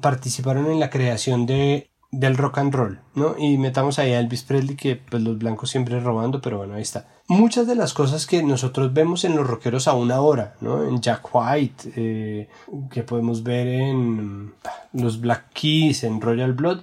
[0.00, 3.36] participaron en la creación de, del rock and roll, ¿no?
[3.38, 6.82] Y metamos ahí a Elvis Presley, que pues los blancos siempre robando, pero bueno, ahí
[6.82, 7.08] está.
[7.26, 10.84] Muchas de las cosas que nosotros vemos en los rockeros aún ahora, ¿no?
[10.84, 12.48] En Jack White, eh,
[12.90, 14.52] que podemos ver en
[14.92, 16.82] los Black Keys, en Royal Blood,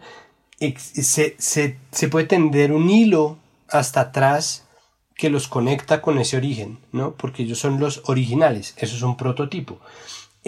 [0.60, 3.38] se, se, se puede tender un hilo
[3.70, 4.66] hasta atrás
[5.16, 7.14] que los conecta con ese origen, ¿no?
[7.14, 9.80] Porque ellos son los originales, eso es un prototipo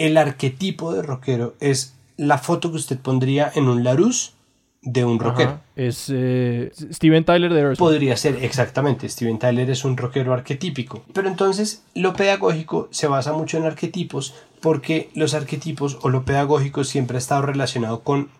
[0.00, 4.32] el arquetipo de rockero es la foto que usted pondría en un Larousse
[4.80, 5.60] de un rockero.
[5.76, 9.06] Es eh, Steven Tyler de Podría ser, exactamente.
[9.10, 11.02] Steven Tyler es un rockero arquetípico.
[11.12, 16.84] Pero entonces lo pedagógico se basa mucho en arquetipos porque los arquetipos o lo pedagógico
[16.84, 18.30] siempre ha estado relacionado con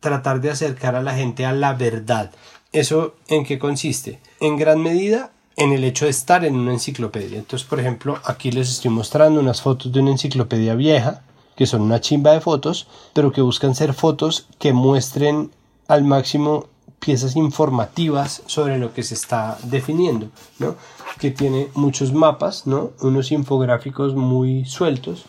[0.00, 2.30] tratar de acercar a la gente a la verdad.
[2.72, 4.20] ¿Eso en qué consiste?
[4.40, 7.38] En gran medida en el hecho de estar en una enciclopedia.
[7.38, 11.22] Entonces, por ejemplo, aquí les estoy mostrando unas fotos de una enciclopedia vieja,
[11.56, 15.50] que son una chimba de fotos, pero que buscan ser fotos que muestren
[15.88, 16.66] al máximo
[17.00, 20.28] piezas informativas sobre lo que se está definiendo,
[20.58, 20.76] ¿no?
[21.18, 22.90] que tiene muchos mapas, ¿no?
[23.00, 25.24] unos infográficos muy sueltos,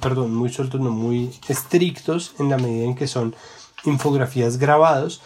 [0.00, 3.36] perdón, muy sueltos, no muy estrictos en la medida en que son
[3.84, 5.20] infografías grabados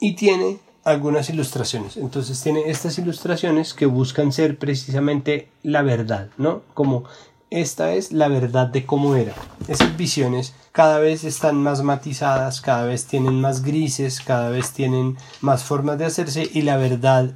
[0.00, 1.96] y tiene algunas ilustraciones.
[1.96, 6.62] Entonces tiene estas ilustraciones que buscan ser precisamente la verdad, ¿no?
[6.74, 7.04] Como
[7.50, 9.34] esta es la verdad de cómo era.
[9.68, 15.18] Esas visiones cada vez están más matizadas, cada vez tienen más grises, cada vez tienen
[15.40, 17.34] más formas de hacerse y la verdad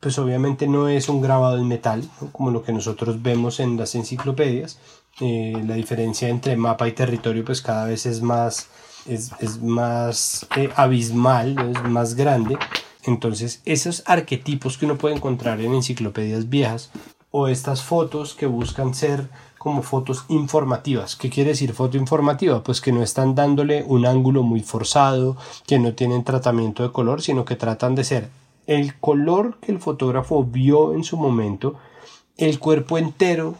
[0.00, 3.94] pues obviamente no es un grabado en metal, como lo que nosotros vemos en las
[3.94, 4.78] enciclopedias.
[5.20, 8.68] Eh, la diferencia entre mapa y territorio pues cada vez es más,
[9.06, 12.58] es, más eh, abismal, es más grande.
[13.04, 16.90] Entonces esos arquetipos que uno puede encontrar en enciclopedias viejas
[17.30, 21.16] o estas fotos que buscan ser como fotos informativas.
[21.16, 22.62] ¿Qué quiere decir foto informativa?
[22.62, 25.36] Pues que no están dándole un ángulo muy forzado,
[25.66, 28.28] que no tienen tratamiento de color, sino que tratan de ser
[28.66, 31.74] el color que el fotógrafo vio en su momento,
[32.36, 33.56] el cuerpo entero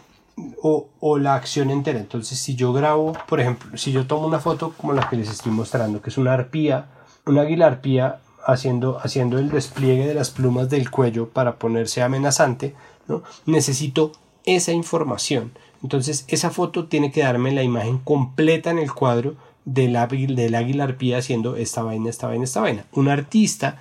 [0.63, 2.01] o, o, la acción entera.
[2.01, 5.31] Entonces, si yo grabo, por ejemplo, si yo tomo una foto como la que les
[5.31, 6.87] estoy mostrando, que es una arpía,
[7.27, 12.75] una águila arpía haciendo, haciendo el despliegue de las plumas del cuello para ponerse amenazante,
[13.09, 13.23] ¿no?
[13.47, 14.13] necesito
[14.45, 15.53] esa información.
[15.83, 20.55] Entonces esa foto tiene que darme la imagen completa en el cuadro del, águila, del
[20.55, 22.85] águila arpía haciendo esta vaina, esta vaina, esta vaina.
[22.93, 23.79] Un artista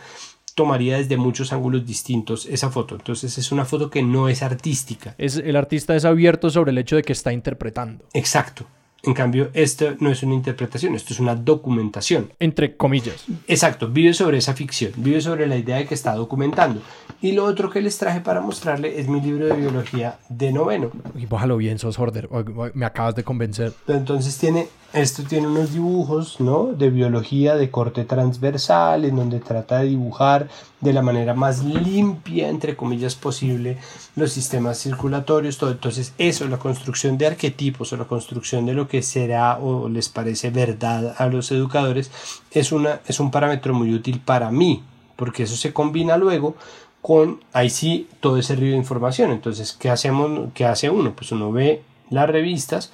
[0.56, 2.96] tomaría desde muchos ángulos distintos esa foto.
[2.96, 5.16] Entonces es una foto que no es artística.
[5.18, 8.06] Es, el artista es abierto sobre el hecho de que está interpretando.
[8.14, 8.66] Exacto.
[9.06, 12.32] En cambio, esto no es una interpretación, esto es una documentación.
[12.40, 13.26] Entre comillas.
[13.50, 16.82] Exacto, vive sobre esa ficción, vive sobre la idea de que está documentando.
[17.24, 20.92] Y lo otro que les traje para mostrarle es mi libro de biología de noveno.
[21.16, 22.28] Y bájalo bien, sos Horder,
[22.74, 23.72] me acabas de convencer.
[23.88, 26.74] Entonces tiene, esto tiene unos dibujos, ¿no?
[26.74, 30.50] De biología de corte transversal, en donde trata de dibujar
[30.82, 33.78] de la manera más limpia, entre comillas, posible
[34.18, 35.72] los sistemas circulatorios, todo.
[35.72, 40.10] Entonces, eso, la construcción de arquetipos o la construcción de lo que será o les
[40.10, 42.12] parece verdad a los educadores
[42.52, 44.84] es, una, es un parámetro muy útil para mí,
[45.16, 46.58] porque eso se combina luego
[47.04, 49.30] con, ahí sí, todo ese río de información.
[49.32, 50.50] Entonces, ¿qué hacemos?
[50.56, 51.14] ¿Qué hace uno?
[51.16, 52.92] Pues uno ve las revistas,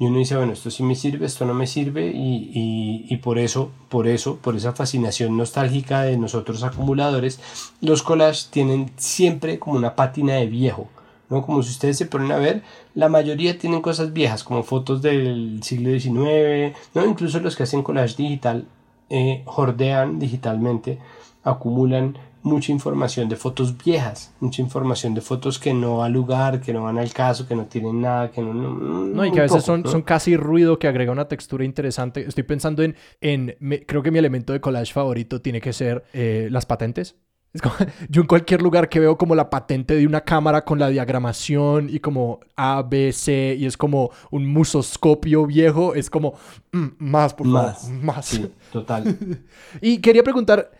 [0.00, 3.38] y uno dice, bueno, esto sí me sirve, esto no me sirve y, y, por
[3.38, 7.38] eso, por eso, por esa fascinación nostálgica de nosotros acumuladores,
[7.82, 10.88] los collages tienen siempre como una pátina de viejo,
[11.28, 11.44] ¿no?
[11.44, 12.62] Como si ustedes se ponen a ver,
[12.94, 17.04] la mayoría tienen cosas viejas, como fotos del siglo XIX, ¿no?
[17.04, 18.64] Incluso los que hacen collage digital
[19.10, 20.98] eh, jordean digitalmente,
[21.44, 26.60] acumulan mucha información de fotos viejas, mucha información de fotos que no va al lugar,
[26.60, 28.54] que no van al caso, que no tienen nada, que no...
[28.54, 32.26] No, y que a veces son, son casi ruido que agrega una textura interesante.
[32.26, 33.54] Estoy pensando en, en
[33.86, 37.16] creo que mi elemento de collage favorito tiene que ser eh, las patentes.
[37.52, 37.74] Es como,
[38.08, 41.88] yo en cualquier lugar que veo como la patente de una cámara con la diagramación
[41.90, 46.34] y como A, B, C y es como un musoscopio viejo, es como
[46.72, 48.26] mm, más, por más, favor, más.
[48.26, 49.18] Sí, total.
[49.80, 50.70] y quería preguntar,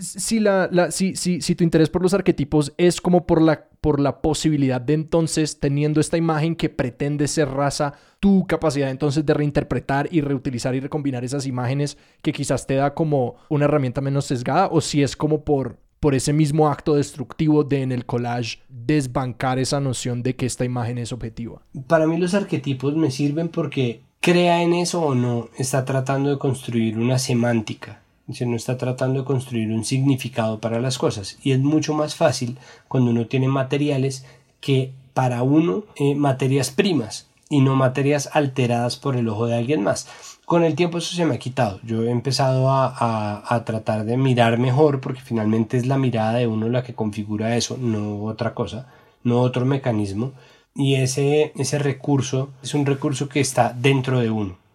[0.00, 4.80] si, la, la, tu interés por los arquetipos es como por la, por la posibilidad
[4.80, 10.20] de entonces, teniendo esta imagen que pretende ser raza, tu capacidad entonces de reinterpretar y
[10.20, 14.80] reutilizar y recombinar esas imágenes que quizás te da como una herramienta menos sesgada, o
[14.80, 19.80] si es como por, por ese mismo acto destructivo de en el collage desbancar esa
[19.80, 21.62] noción de que esta imagen es objetiva.
[21.86, 26.38] Para mí los arquetipos me sirven porque crea en eso o no, está tratando de
[26.38, 31.52] construir una semántica se no está tratando de construir un significado para las cosas y
[31.52, 34.24] es mucho más fácil cuando uno tiene materiales
[34.60, 39.82] que para uno eh, materias primas y no materias alteradas por el ojo de alguien
[39.82, 40.06] más.
[40.44, 41.80] Con el tiempo eso se me ha quitado.
[41.82, 46.46] Yo he empezado a, a, tratar de mirar mejor porque finalmente es la mirada de
[46.46, 48.86] uno la que configura eso, no otra cosa,
[49.24, 50.32] no otro mecanismo.
[50.74, 54.67] Y ese, ese recurso es un recurso que está dentro de uno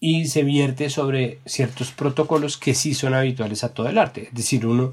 [0.00, 4.28] y se vierte sobre ciertos protocolos que sí son habituales a todo el arte.
[4.28, 4.92] Es decir, uno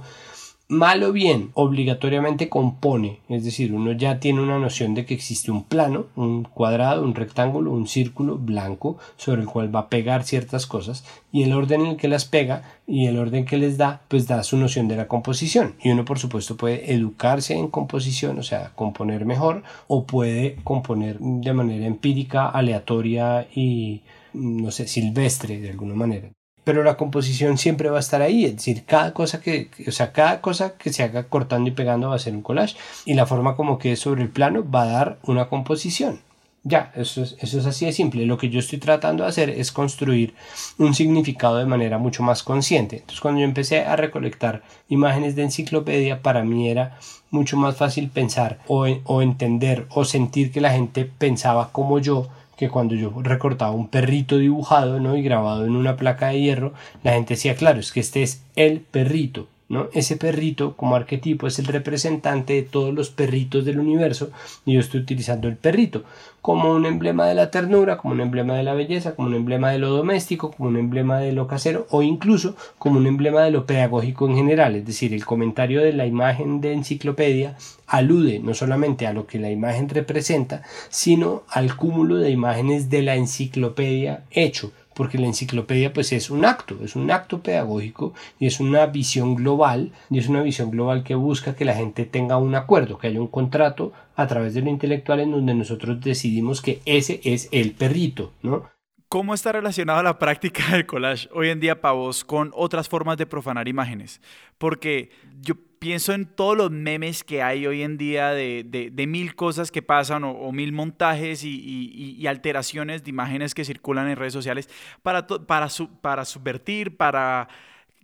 [0.70, 5.52] mal o bien obligatoriamente compone, es decir, uno ya tiene una noción de que existe
[5.52, 10.24] un plano, un cuadrado, un rectángulo, un círculo blanco sobre el cual va a pegar
[10.24, 13.78] ciertas cosas y el orden en el que las pega y el orden que les
[13.78, 15.76] da, pues da su noción de la composición.
[15.82, 21.20] Y uno por supuesto puede educarse en composición, o sea, componer mejor o puede componer
[21.20, 24.02] de manera empírica, aleatoria y
[24.34, 26.30] no sé, silvestre de alguna manera.
[26.64, 30.14] pero la composición siempre va a estar ahí, es decir, cada cosa que, o sea,
[30.14, 33.26] cada cosa que se haga cortando y pegando va a ser un collage y la
[33.26, 36.22] forma como quede sobre el plano va a dar una composición.
[36.66, 38.26] Ya, eso es, eso es así de simple.
[38.26, 40.34] Lo que yo estoy tratando de hacer es construir
[40.78, 42.98] un significado de manera mucho más consciente.
[42.98, 46.98] Entonces, cuando yo empecé a recolectar imágenes de enciclopedia, para mí era
[47.32, 52.30] mucho más fácil pensar o, o entender o sentir que la gente pensaba como yo
[52.56, 55.18] que cuando yo recortaba un perrito dibujado ¿no?
[55.18, 56.74] y grabado en una placa de hierro,
[57.04, 59.88] la gente decía, claro, es que este es el perrito, ¿no?
[59.94, 64.32] Ese perrito como arquetipo es el representante de todos los perritos del universo
[64.66, 66.04] y yo estoy utilizando el perrito
[66.42, 69.72] como un emblema de la ternura, como un emblema de la belleza, como un emblema
[69.72, 73.52] de lo doméstico, como un emblema de lo casero o incluso como un emblema de
[73.52, 74.76] lo pedagógico en general.
[74.76, 77.56] Es decir, el comentario de la imagen de enciclopedia
[77.88, 83.04] alude no solamente a lo que la imagen representa, sino al cúmulo de imágenes de
[83.04, 88.48] la enciclopedia hecho porque la enciclopedia pues es un acto, es un acto pedagógico y
[88.48, 92.38] es una visión global y es una visión global que busca que la gente tenga
[92.38, 96.62] un acuerdo, que haya un contrato a través de lo intelectual en donde nosotros decidimos
[96.62, 98.73] que ese es el perrito, ¿no?
[99.14, 103.16] ¿Cómo está relacionada la práctica del collage hoy en día para vos con otras formas
[103.16, 104.20] de profanar imágenes?
[104.58, 109.36] Porque yo pienso en todos los memes que hay hoy en día de, de, mil
[109.36, 114.34] cosas que pasan o, mil montajes y, y, alteraciones de imágenes que circulan en redes
[114.34, 114.68] sociales
[115.04, 115.68] para, para,
[116.02, 117.50] para subvertir, para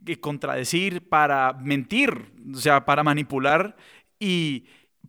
[0.05, 3.75] eh, contradecir, para mentir, o sea, para manipular.
[4.19, 4.65] ¿Y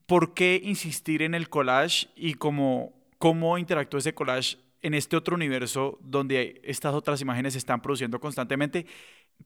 [0.06, 5.34] por qué insistir en el collage y cómo, cómo interactúa ese collage en este otro
[5.36, 8.86] universo donde estas otras imágenes se están produciendo constantemente?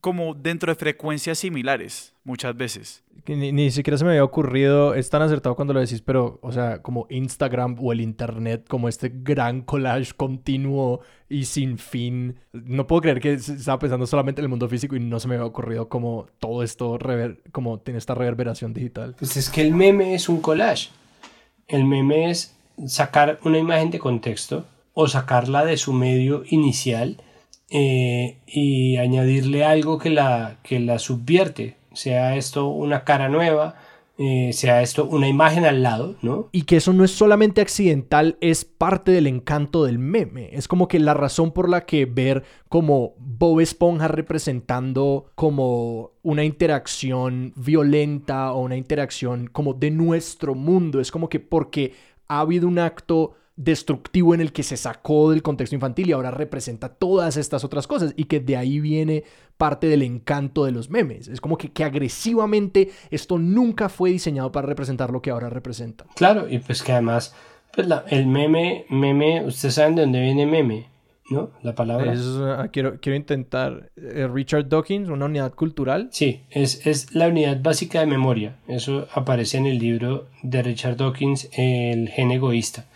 [0.01, 3.03] como dentro de frecuencias similares muchas veces.
[3.27, 6.53] Ni, ni, siquiera se me había ocurrido, es tan acertado cuando lo decís, pero, o
[6.53, 12.39] sea, como Instagram o el Internet, como este gran collage continuo y sin fin.
[12.53, 15.35] No puedo creer que estaba pensando solamente en el mundo físico y no se me
[15.35, 19.15] había ocurrido como todo esto, rever, como tiene esta reverberación digital.
[19.19, 20.91] Pues es que el meme es un collage.
[21.67, 22.55] El meme es
[22.87, 27.19] sacar una imagen de contexto o sacarla de su medio inicial
[27.71, 33.75] eh, y añadirle algo que la, que la subvierte, sea esto una cara nueva,
[34.17, 36.49] eh, sea esto una imagen al lado, ¿no?
[36.53, 40.51] Y que eso no es solamente accidental, es parte del encanto del meme.
[40.53, 46.45] Es como que la razón por la que ver como Bob Esponja representando como una
[46.45, 51.93] interacción violenta o una interacción como de nuestro mundo, es como que porque
[52.29, 56.31] ha habido un acto destructivo en el que se sacó del contexto infantil y ahora
[56.31, 59.25] representa todas estas otras cosas y que de ahí viene
[59.57, 61.29] parte del encanto de los memes.
[61.29, 66.05] Es como que, que agresivamente esto nunca fue diseñado para representar lo que ahora representa.
[66.17, 67.35] Claro, y pues que además,
[67.75, 70.89] pues el meme, meme, ustedes saben de dónde viene meme,
[71.31, 71.51] ¿no?
[71.63, 72.13] La palabra.
[72.59, 73.91] Ah, quiero, quiero intentar.
[73.97, 76.09] Eh, Richard Dawkins, una unidad cultural.
[76.11, 78.57] Sí, es, es la unidad básica de memoria.
[78.67, 82.87] Eso aparece en el libro de Richard Dawkins, El gen egoísta.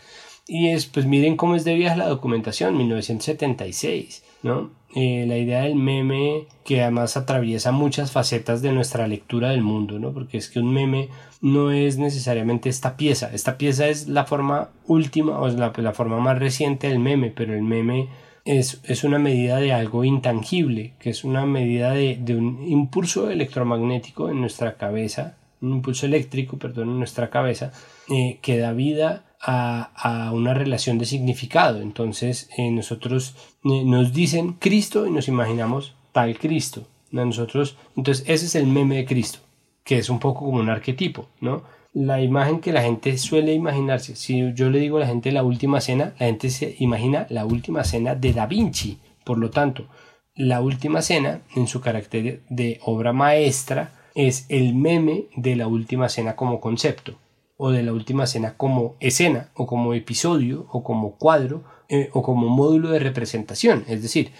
[0.50, 4.70] Y es, pues miren cómo es de vieja la documentación, 1976, ¿no?
[4.94, 9.98] Eh, la idea del meme que además atraviesa muchas facetas de nuestra lectura del mundo,
[9.98, 10.12] ¿no?
[10.12, 11.10] Porque es que un meme
[11.42, 15.92] no es necesariamente esta pieza, esta pieza es la forma última o es la, la
[15.92, 18.08] forma más reciente del meme, pero el meme
[18.46, 23.30] es, es, una medida de algo intangible, que es una medida de, de un impulso
[23.30, 27.72] electromagnético en nuestra cabeza, un impulso eléctrico, perdón, en nuestra cabeza,
[28.08, 31.80] eh, que da vida a, una relación de significado.
[31.80, 33.34] Entonces eh, nosotros
[33.64, 36.84] eh, nos dicen Cristo y nos imaginamos tal Cristo.
[37.10, 39.38] Nosotros, entonces ese es el meme de Cristo,
[39.82, 41.62] que es un poco como un arquetipo, ¿no?
[41.94, 44.14] La imagen que la gente suele imaginarse.
[44.14, 47.46] Si yo le digo a la gente la última cena, la gente se imagina la
[47.46, 48.98] última cena de Da Vinci.
[49.24, 49.86] Por lo tanto,
[50.34, 56.10] la última cena, en su carácter de obra maestra, es el meme de la última
[56.10, 57.16] cena como concepto
[57.58, 62.22] o de la última cena como escena o como episodio o como cuadro eh, o
[62.22, 63.84] como módulo de representación.
[63.88, 64.32] Es decir,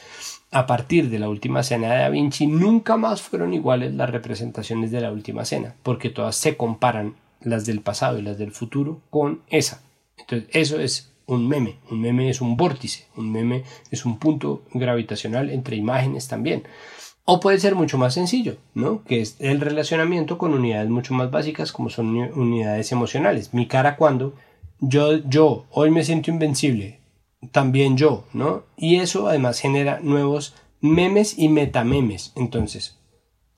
[0.50, 4.90] a partir de la última cena de Da Vinci nunca más fueron iguales las representaciones
[4.90, 9.00] de la última cena, porque todas se comparan las del pasado y las del futuro
[9.10, 9.82] con esa.
[10.16, 11.76] Entonces, eso es un meme.
[11.90, 16.62] Un meme es un vórtice, un meme es un punto gravitacional entre imágenes también.
[17.30, 19.04] O puede ser mucho más sencillo, ¿no?
[19.04, 23.52] Que es el relacionamiento con unidades mucho más básicas como son unidades emocionales.
[23.52, 24.32] Mi cara cuando
[24.80, 27.00] yo, yo, hoy me siento invencible,
[27.52, 28.62] también yo, ¿no?
[28.78, 32.32] Y eso además genera nuevos memes y metamemes.
[32.34, 32.96] Entonces,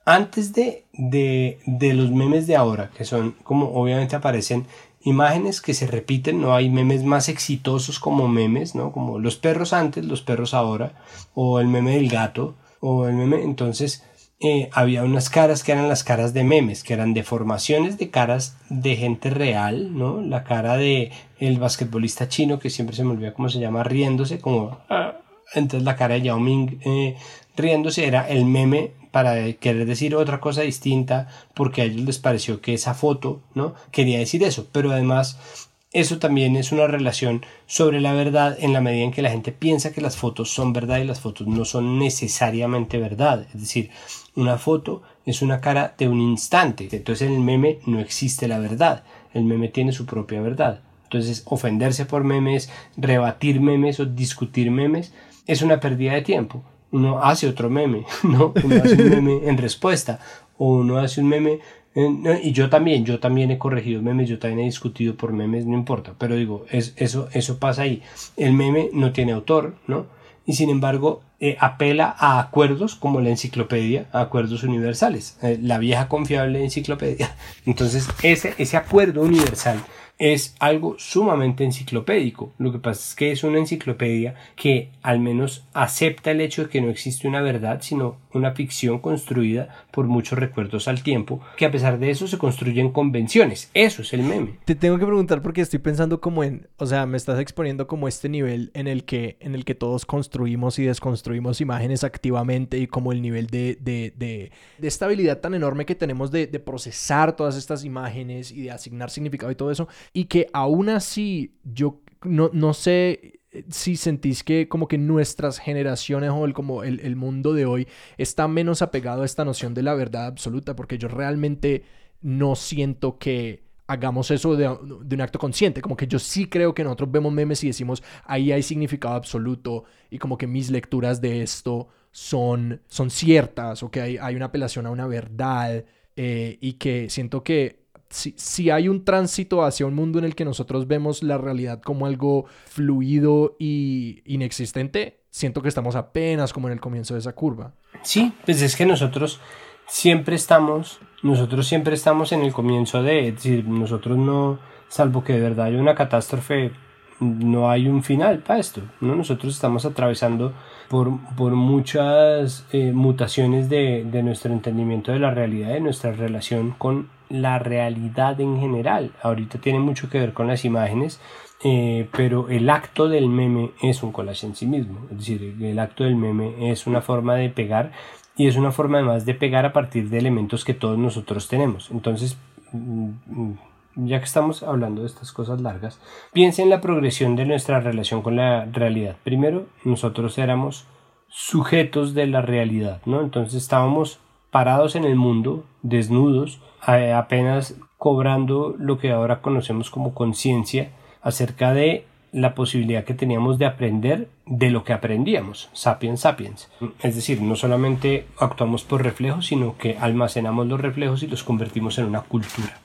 [0.04, 4.66] antes de, de, de los memes de ahora, que son como obviamente aparecen
[5.02, 8.90] imágenes que se repiten, no hay memes más exitosos como memes, ¿no?
[8.90, 10.94] Como los perros antes, los perros ahora,
[11.34, 14.02] o el meme del gato, o el meme, entonces
[14.40, 18.56] eh, había unas caras que eran las caras de memes, que eran deformaciones de caras
[18.70, 20.22] de gente real, ¿no?
[20.22, 24.38] La cara de el basquetbolista chino, que siempre se me olvida cómo se llama, riéndose,
[24.38, 24.78] como...
[24.88, 25.16] Ah,
[25.52, 27.16] entonces la cara de Yao Ming eh,
[27.56, 32.60] riéndose era el meme para querer decir otra cosa distinta porque a ellos les pareció
[32.60, 33.74] que esa foto, ¿no?
[33.90, 38.80] Quería decir eso, pero además eso también es una relación sobre la verdad en la
[38.80, 41.64] medida en que la gente piensa que las fotos son verdad y las fotos no
[41.64, 43.46] son necesariamente verdad.
[43.52, 43.90] Es decir,
[44.36, 46.88] una foto es una cara de un instante.
[46.92, 49.02] Entonces en el meme no existe la verdad.
[49.34, 50.80] El meme tiene su propia verdad.
[51.04, 55.12] Entonces ofenderse por memes, rebatir memes o discutir memes
[55.48, 56.62] es una pérdida de tiempo.
[56.92, 58.52] Uno hace otro meme, ¿no?
[58.62, 60.20] Uno hace un meme en respuesta
[60.56, 61.58] o uno hace un meme
[61.94, 65.76] y yo también, yo también he corregido memes, yo también he discutido por memes, no
[65.76, 68.02] importa, pero digo, es, eso, eso pasa ahí.
[68.36, 70.06] El meme no tiene autor, ¿no?
[70.46, 75.78] Y sin embargo, eh, apela a acuerdos como la enciclopedia, a acuerdos universales, eh, la
[75.78, 77.34] vieja confiable enciclopedia.
[77.66, 79.80] Entonces, ese, ese acuerdo universal
[80.20, 82.52] es algo sumamente enciclopédico.
[82.58, 86.68] Lo que pasa es que es una enciclopedia que al menos acepta el hecho de
[86.68, 91.66] que no existe una verdad, sino una ficción construida por muchos recuerdos al tiempo, que
[91.66, 93.70] a pesar de eso se construyen convenciones.
[93.74, 94.58] Eso es el meme.
[94.64, 98.08] Te tengo que preguntar porque estoy pensando como en, o sea, me estás exponiendo como
[98.08, 102.86] este nivel en el que, en el que todos construimos y desconstruimos imágenes activamente y
[102.86, 107.36] como el nivel de, de, de, de estabilidad tan enorme que tenemos de, de procesar
[107.36, 112.00] todas estas imágenes y de asignar significado y todo eso y que aún así yo
[112.22, 117.16] no, no sé si sentís que como que nuestras generaciones o el, como el, el,
[117.16, 121.08] mundo de hoy está menos apegado a esta noción de la verdad absoluta, porque yo
[121.08, 121.84] realmente
[122.22, 124.68] no siento que hagamos eso de,
[125.02, 128.04] de, un acto consciente, como que yo sí creo que nosotros vemos memes y decimos
[128.24, 133.90] ahí hay significado absoluto y como que mis lecturas de esto son, son ciertas o
[133.90, 135.84] que hay, hay una apelación a una verdad
[136.14, 137.80] eh, y que siento que
[138.10, 142.06] si, hay un tránsito hacia un mundo en el que nosotros vemos la realidad como
[142.06, 147.72] algo fluido y inexistente, siento que estamos apenas como en el comienzo de esa curva.
[148.02, 149.40] Sí, pues es que nosotros
[149.86, 154.58] siempre estamos, nosotros siempre estamos en el comienzo de, es decir, nosotros no,
[154.88, 156.72] salvo que de verdad hay una catástrofe,
[157.20, 159.14] no hay un final para esto, ¿no?
[159.14, 160.54] Nosotros estamos atravesando
[160.88, 166.74] por, por muchas eh, mutaciones de, de nuestro entendimiento de la realidad, de nuestra relación
[166.76, 169.12] con la realidad en general.
[169.22, 171.20] Ahorita tiene mucho que ver con las imágenes,
[171.64, 175.06] eh, pero el acto del meme es un collage en sí mismo.
[175.10, 177.92] Es decir, el acto del meme es una forma de pegar
[178.36, 181.90] y es una forma además de pegar a partir de elementos que todos nosotros tenemos.
[181.90, 182.36] Entonces,
[182.72, 183.52] mm,
[183.96, 186.00] ya que estamos hablando de estas cosas largas,
[186.32, 189.16] piensa en la progresión de nuestra relación con la realidad.
[189.24, 190.86] Primero, nosotros éramos
[191.28, 193.20] sujetos de la realidad, ¿no?
[193.20, 194.18] Entonces estábamos
[194.50, 200.90] parados en el mundo, desnudos, apenas cobrando lo que ahora conocemos como conciencia
[201.22, 206.70] acerca de la posibilidad que teníamos de aprender de lo que aprendíamos, sapiens sapiens.
[207.02, 211.98] Es decir, no solamente actuamos por reflejos, sino que almacenamos los reflejos y los convertimos
[211.98, 212.78] en una cultura.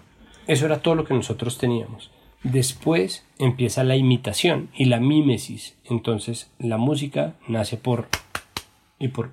[0.48, 2.12] Eso era todo lo que nosotros teníamos.
[2.43, 5.76] Después empieza la imitación y la mímesis.
[5.86, 8.08] Entonces la música nace por
[9.00, 9.32] y por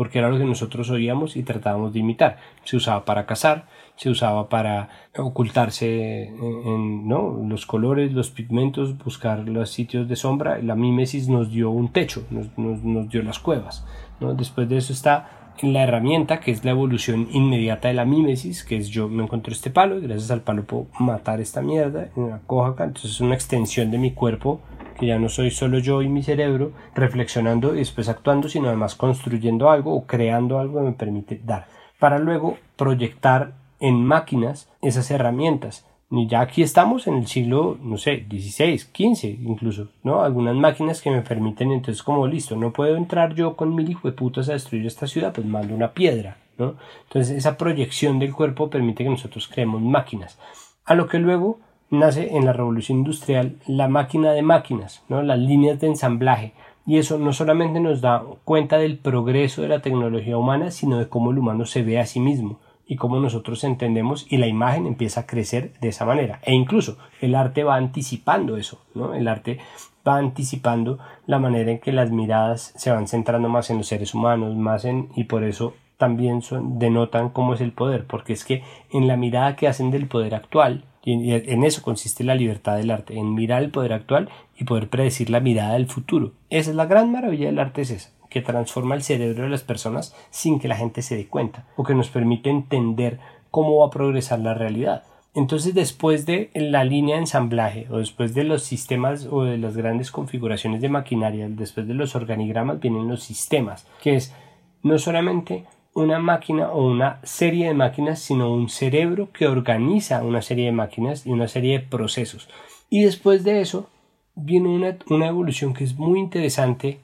[0.00, 2.38] porque era lo que nosotros oíamos y tratábamos de imitar.
[2.64, 4.88] Se usaba para cazar, se usaba para
[5.18, 7.38] ocultarse en, ¿no?
[7.46, 10.56] los colores, los pigmentos, buscar los sitios de sombra.
[10.62, 13.84] La mímesis nos dio un techo, nos, nos, dio las cuevas.
[14.20, 14.32] ¿no?
[14.32, 18.76] Después de eso está la herramienta que es la evolución inmediata de la mímesis, que
[18.76, 22.30] es yo me encuentro este palo y gracias al palo puedo matar esta mierda, en
[22.30, 24.60] la coja acá, entonces es una extensión de mi cuerpo
[24.98, 28.94] que ya no soy solo yo y mi cerebro reflexionando y después actuando, sino además
[28.94, 31.66] construyendo algo o creando algo que me permite dar,
[31.98, 35.86] para luego proyectar en máquinas esas herramientas.
[36.12, 40.22] Y ya aquí estamos en el siglo, no sé, 16, 15 incluso, ¿no?
[40.22, 44.08] Algunas máquinas que me permiten, entonces como listo, no puedo entrar yo con mil hijo
[44.08, 46.74] de putas a destruir esta ciudad, pues mando una piedra, ¿no?
[47.04, 50.36] Entonces esa proyección del cuerpo permite que nosotros creemos máquinas.
[50.84, 55.22] A lo que luego nace en la revolución industrial la máquina de máquinas, ¿no?
[55.22, 56.54] las líneas de ensamblaje.
[56.86, 61.08] Y eso no solamente nos da cuenta del progreso de la tecnología humana, sino de
[61.08, 62.58] cómo el humano se ve a sí mismo
[62.90, 66.40] y cómo nosotros entendemos y la imagen empieza a crecer de esa manera.
[66.42, 69.14] E incluso el arte va anticipando eso, ¿no?
[69.14, 69.60] El arte
[70.06, 74.12] va anticipando la manera en que las miradas se van centrando más en los seres
[74.12, 78.44] humanos, más en y por eso también son, denotan cómo es el poder, porque es
[78.44, 82.76] que en la mirada que hacen del poder actual y en eso consiste la libertad
[82.76, 86.32] del arte, en mirar el poder actual y poder predecir la mirada del futuro.
[86.50, 89.62] Esa es la gran maravilla del arte, es esa, que transforma el cerebro de las
[89.62, 93.18] personas sin que la gente se dé cuenta o que nos permite entender
[93.50, 95.04] cómo va a progresar la realidad.
[95.34, 99.76] Entonces después de la línea de ensamblaje o después de los sistemas o de las
[99.76, 104.34] grandes configuraciones de maquinaria, después de los organigramas vienen los sistemas, que es
[104.82, 110.42] no solamente una máquina o una serie de máquinas, sino un cerebro que organiza una
[110.42, 112.48] serie de máquinas y una serie de procesos.
[112.88, 113.88] Y después de eso
[114.34, 117.00] viene una, una evolución que es muy interesante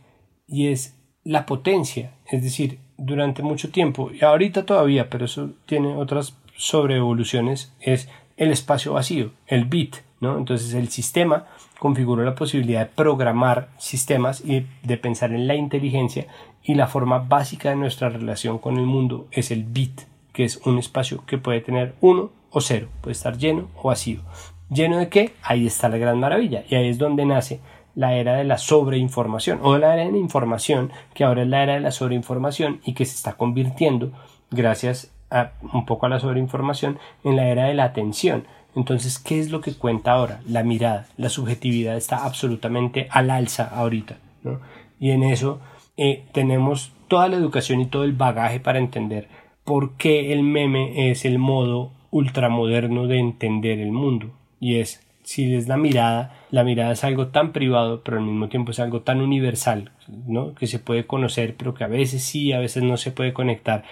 [0.49, 0.96] y es
[1.27, 2.13] la potencia.
[2.31, 8.09] Es decir, durante mucho tiempo, y ahorita todavía, pero eso tiene otras sobre evoluciones es
[8.37, 10.39] el espacio vacío, el bit, ¿no?
[10.39, 11.47] Entonces el sistema
[11.79, 16.27] configuró la posibilidad de programar sistemas y de pensar en la inteligencia
[16.63, 20.03] y la forma básica de nuestra relación con el mundo es el bit,
[20.33, 24.21] que es un espacio que puede tener uno o cero, puede estar lleno o vacío.
[24.71, 25.33] ¿Lleno de qué?
[25.43, 27.61] Ahí está la gran maravilla y ahí es donde nace
[27.97, 31.65] la era de la sobreinformación o la era de la información que ahora es la
[31.65, 34.13] era de la sobreinformación y que se está convirtiendo
[34.53, 35.13] gracias
[35.73, 38.47] un poco a la sobreinformación en la era de la atención.
[38.77, 40.41] Entonces, ¿qué es lo que cuenta ahora?
[40.47, 44.19] La mirada, la subjetividad está absolutamente al alza ahorita.
[45.01, 45.61] Y en eso
[45.97, 49.29] eh, tenemos toda la educación y todo el bagaje para entender
[49.65, 54.31] por qué el meme es el modo ultramoderno de entender el mundo.
[54.61, 58.49] Y es, si es la mirada, la mirada es algo tan privado, pero al mismo
[58.49, 59.91] tiempo es algo tan universal,
[60.27, 60.55] ¿no?
[60.55, 63.85] Que se puede conocer, pero que a veces sí, a veces no se puede conectar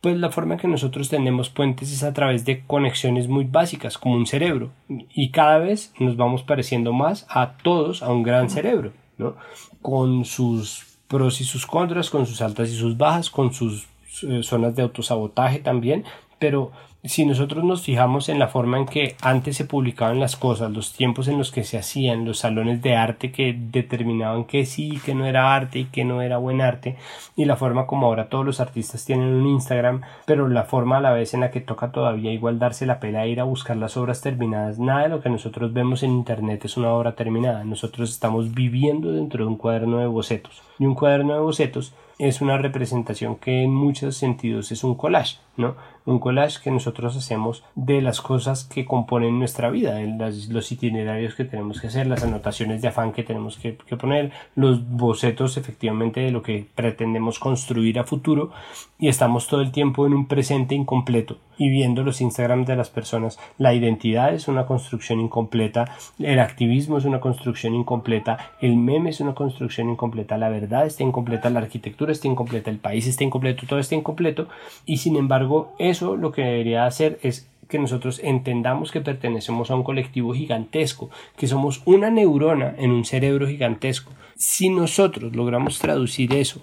[0.00, 4.14] pues la forma que nosotros tenemos puentes es a través de conexiones muy básicas, como
[4.14, 8.92] un cerebro, y cada vez nos vamos pareciendo más a todos a un gran cerebro,
[9.18, 9.36] ¿no?
[9.82, 13.88] Con sus pros y sus contras, con sus altas y sus bajas, con sus
[14.22, 16.04] eh, zonas de autosabotaje también,
[16.38, 16.72] pero
[17.02, 20.92] si nosotros nos fijamos en la forma en que antes se publicaban las cosas, los
[20.92, 25.14] tiempos en los que se hacían, los salones de arte que determinaban que sí, que
[25.14, 26.96] no era arte y que no era buen arte,
[27.36, 31.00] y la forma como ahora todos los artistas tienen un Instagram, pero la forma a
[31.00, 33.78] la vez en la que toca todavía igual darse la pena de ir a buscar
[33.78, 37.64] las obras terminadas, nada de lo que nosotros vemos en internet es una obra terminada,
[37.64, 42.42] nosotros estamos viviendo dentro de un cuaderno de bocetos, y un cuaderno de bocetos es
[42.42, 45.74] una representación que en muchos sentidos es un collage, ¿no?
[46.06, 50.00] Un collage que nosotros hacemos de las cosas que componen nuestra vida,
[50.48, 54.32] los itinerarios que tenemos que hacer, las anotaciones de afán que tenemos que, que poner,
[54.54, 58.50] los bocetos efectivamente de lo que pretendemos construir a futuro
[58.98, 62.88] y estamos todo el tiempo en un presente incompleto y viendo los Instagram de las
[62.88, 63.38] personas.
[63.58, 69.20] La identidad es una construcción incompleta, el activismo es una construcción incompleta, el meme es
[69.20, 73.66] una construcción incompleta, la verdad está incompleta, la arquitectura está incompleta, el país está incompleto,
[73.66, 74.48] todo está incompleto
[74.86, 79.74] y sin embargo eso lo que debería hacer es que nosotros entendamos que pertenecemos a
[79.74, 84.12] un colectivo gigantesco, que somos una neurona en un cerebro gigantesco.
[84.34, 86.62] Si nosotros logramos traducir eso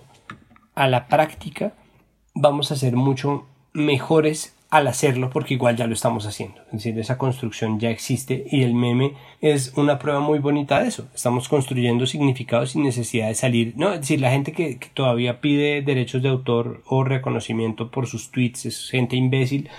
[0.73, 1.73] a la práctica,
[2.33, 6.61] vamos a ser mucho mejores al hacerlo porque igual ya lo estamos haciendo.
[6.67, 10.89] Es decir, esa construcción ya existe y el meme es una prueba muy bonita de
[10.89, 11.07] eso.
[11.15, 13.73] Estamos construyendo significados sin necesidad de salir.
[13.77, 18.31] No, es decir, la gente que, todavía pide derechos de autor o reconocimiento por sus
[18.31, 19.69] tweets es gente imbécil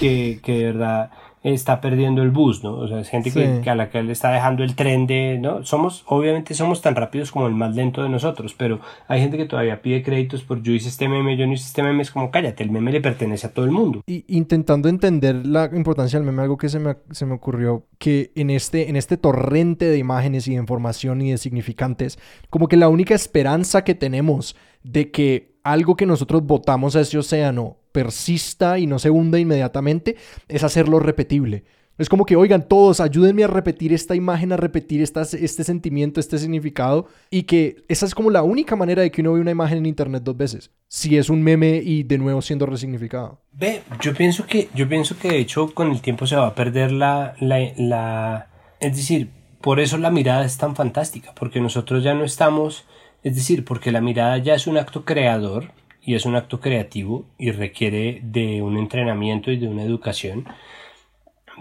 [0.00, 1.10] que, que de verdad
[1.42, 2.74] está perdiendo el bus, ¿no?
[2.74, 5.64] O sea, es gente que, a la que le está dejando el tren de, ¿no?
[5.64, 9.44] Somos, obviamente somos tan rápidos como el más lento de nosotros, pero hay gente que
[9.44, 12.30] todavía pide créditos por yo hice este meme, yo no hice este meme, es como
[12.30, 14.02] cállate, el meme le pertenece a todo el mundo.
[14.06, 18.32] Y intentando entender la importancia del meme, algo que se me, se me ocurrió, que
[18.34, 22.18] en este, en este torrente de imágenes y de información y de significantes,
[22.50, 27.18] como que la única esperanza que tenemos de que algo que nosotros votamos a ese
[27.18, 30.14] océano persista y no se hunda inmediatamente,
[30.46, 31.64] es hacerlo repetible.
[31.98, 36.38] Es como que, oigan, todos, ayúdenme a repetir esta imagen, a repetir este sentimiento, este
[36.38, 39.78] significado, y que esa es como la única manera de que uno ve una imagen
[39.78, 40.70] en internet dos veces.
[40.86, 43.40] Si es un meme y de nuevo siendo resignificado.
[43.52, 46.54] Ve, yo pienso que, yo pienso que de hecho con el tiempo se va a
[46.54, 48.46] perder la, la,
[48.78, 49.30] es decir,
[49.60, 52.86] por eso la mirada es tan fantástica, porque nosotros ya no estamos,
[53.24, 55.72] es decir, porque la mirada ya es un acto creador,
[56.08, 60.46] y es un acto creativo y requiere de un entrenamiento y de una educación,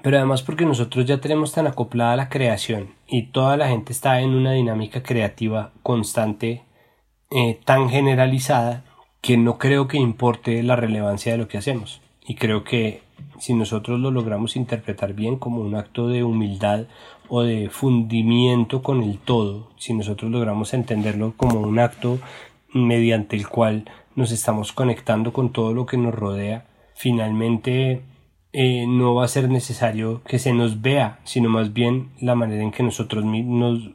[0.01, 4.21] pero además porque nosotros ya tenemos tan acoplada la creación y toda la gente está
[4.21, 6.63] en una dinámica creativa constante,
[7.29, 8.85] eh, tan generalizada,
[9.19, 11.99] que no creo que importe la relevancia de lo que hacemos.
[12.25, 13.01] Y creo que
[13.39, 16.85] si nosotros lo logramos interpretar bien como un acto de humildad
[17.27, 22.17] o de fundimiento con el todo, si nosotros logramos entenderlo como un acto
[22.73, 26.65] mediante el cual nos estamos conectando con todo lo que nos rodea,
[26.95, 28.01] finalmente
[28.51, 32.63] eh, no va a ser necesario que se nos vea, sino más bien la manera
[32.63, 33.91] en que nosotros nos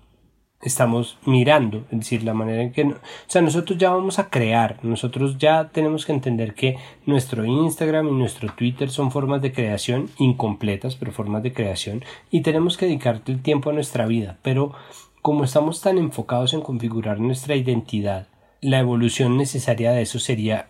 [0.63, 2.85] estamos mirando, es decir, la manera en que...
[2.85, 2.95] o
[3.27, 8.13] sea, nosotros ya vamos a crear, nosotros ya tenemos que entender que nuestro Instagram y
[8.13, 13.33] nuestro Twitter son formas de creación incompletas, pero formas de creación, y tenemos que dedicarte
[13.33, 14.73] el tiempo a nuestra vida, pero
[15.21, 18.29] como estamos tan enfocados en configurar nuestra identidad,
[18.63, 20.69] la evolución necesaria de eso sería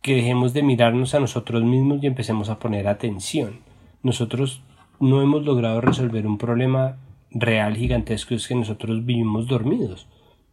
[0.00, 3.60] que dejemos de mirarnos a nosotros mismos y empecemos a poner atención.
[4.02, 4.62] Nosotros
[5.00, 6.96] no hemos logrado resolver un problema
[7.30, 10.06] real gigantesco es que nosotros vivimos dormidos,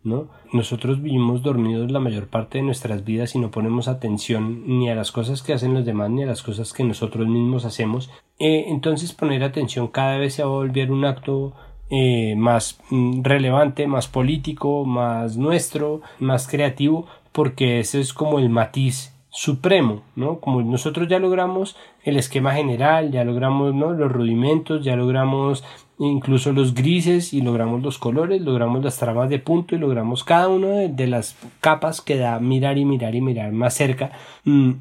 [0.04, 0.28] ¿no?
[0.52, 4.95] Nosotros vivimos dormidos la mayor parte de nuestras vidas y no ponemos atención ni a
[4.95, 8.10] las cosas que hacen los demás ni a las cosas que nosotros mismos hacemos.
[8.39, 11.54] Eh, entonces poner atención cada vez se va a volver un acto
[11.91, 18.49] eh, más mm, relevante, más político, más nuestro, más creativo, porque ese es como el
[18.49, 20.39] matiz supremo, ¿no?
[20.39, 25.63] Como nosotros ya logramos el esquema general, ya logramos los rudimentos, ya logramos
[25.99, 30.47] incluso los grises y logramos los colores, logramos las tramas de punto y logramos cada
[30.47, 34.11] una de, las capas que da mirar y mirar y mirar más cerca.
[34.43, 34.71] Mm,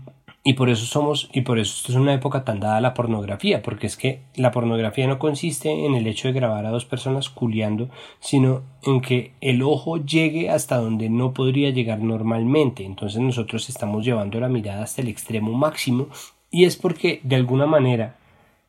[0.42, 2.94] y por eso somos, y por eso esto es una época tan dada a la
[2.94, 6.86] pornografía, porque es que la pornografía no consiste en el hecho de grabar a dos
[6.86, 12.84] personas culiando, sino en que el ojo llegue hasta donde no podría llegar normalmente.
[12.84, 16.08] Entonces nosotros estamos llevando la mirada hasta el extremo máximo,
[16.50, 18.16] y es porque de alguna manera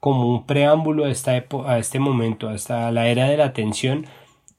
[0.02, 1.32] como un preámbulo a, esta
[1.66, 4.08] a este momento, hasta la era de la atención,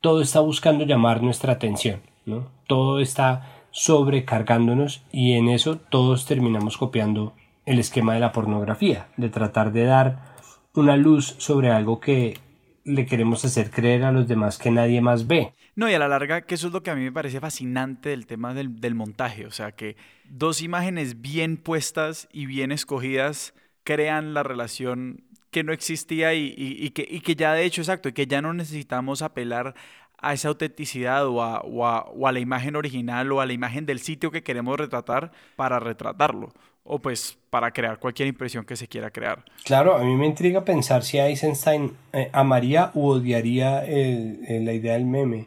[0.00, 2.46] todo está buscando llamar nuestra atención, ¿no?
[2.66, 7.34] Todo está sobrecargándonos y en eso todos terminamos copiando
[7.66, 10.34] el esquema de la pornografía, de tratar de dar
[10.74, 12.38] una luz sobre algo que
[12.84, 15.54] le queremos hacer creer a los demás que nadie más ve.
[15.74, 18.10] No, y a la larga, que eso es lo que a mí me parece fascinante
[18.10, 23.54] del tema del, del montaje, o sea, que dos imágenes bien puestas y bien escogidas
[23.84, 28.12] crean la relación que no existía y, que, y que ya de hecho, exacto, y
[28.12, 29.74] que ya no necesitamos apelar
[30.22, 33.98] a esa autenticidad o a, o, a, la imagen original o a la imagen del
[33.98, 36.52] sitio que queremos retratar para retratarlo
[36.84, 39.44] o pues para crear cualquier impresión que se quiera crear.
[39.64, 45.04] Claro, a mí me intriga pensar si Eisenstein eh, amaría u odiaría la idea del
[45.04, 45.46] meme.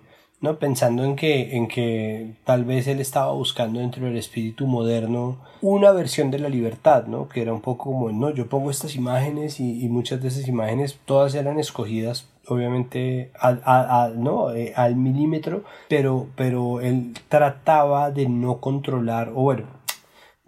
[0.53, 5.91] Pensando en que, en que tal vez él estaba buscando dentro del espíritu moderno una
[5.91, 7.27] versión de la libertad, ¿no?
[7.27, 10.99] Que era un poco como, no, yo pongo estas imágenes y, muchas de esas imágenes
[11.05, 18.59] todas eran escogidas obviamente al, no, eh, al milímetro, pero, pero él trataba de no
[18.59, 19.63] controlar, o bueno,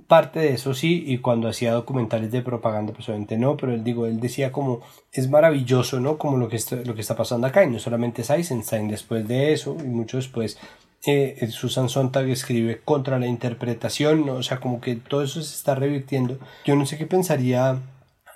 [0.08, 3.84] parte de eso sí, y cuando hacía documentales de propaganda, pues obviamente no, pero él
[3.84, 4.82] digo, él decía como
[5.12, 6.18] es maravilloso, ¿no?
[6.18, 9.28] Como lo que está, lo que está pasando acá, y no solamente es Eisenstein, después
[9.28, 10.58] de eso, y mucho después,
[11.05, 14.34] eh, Susan Sontag escribe contra la interpretación, ¿no?
[14.34, 16.39] o sea, como que todo eso se está revirtiendo.
[16.66, 17.80] Yo no sé qué pensaría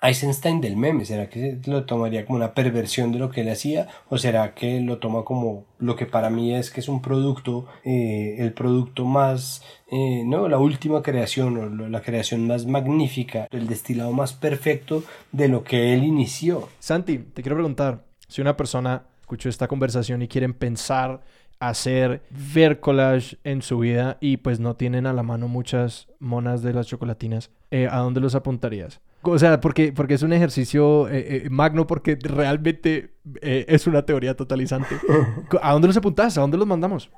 [0.01, 1.05] Eisenstein del meme?
[1.05, 3.87] ¿Será que lo tomaría como una perversión de lo que él hacía?
[4.09, 7.67] ¿O será que lo toma como lo que para mí es que es un producto,
[7.83, 13.67] eh, el producto más, eh, no, la última creación o la creación más magnífica, el
[13.67, 16.69] destilado más perfecto de lo que él inició?
[16.79, 21.21] Santi, te quiero preguntar, si una persona escuchó esta conversación y quieren pensar
[21.61, 22.23] hacer
[22.53, 26.73] ver collage en su vida y pues no tienen a la mano muchas monas de
[26.73, 28.99] las chocolatinas, eh, ¿a dónde los apuntarías?
[29.23, 33.11] O sea, porque, porque es un ejercicio eh, eh, magno, porque realmente
[33.41, 34.95] es una teoría totalizante.
[35.61, 36.37] ¿A dónde los apuntás?
[36.37, 37.11] ¿A dónde los mandamos?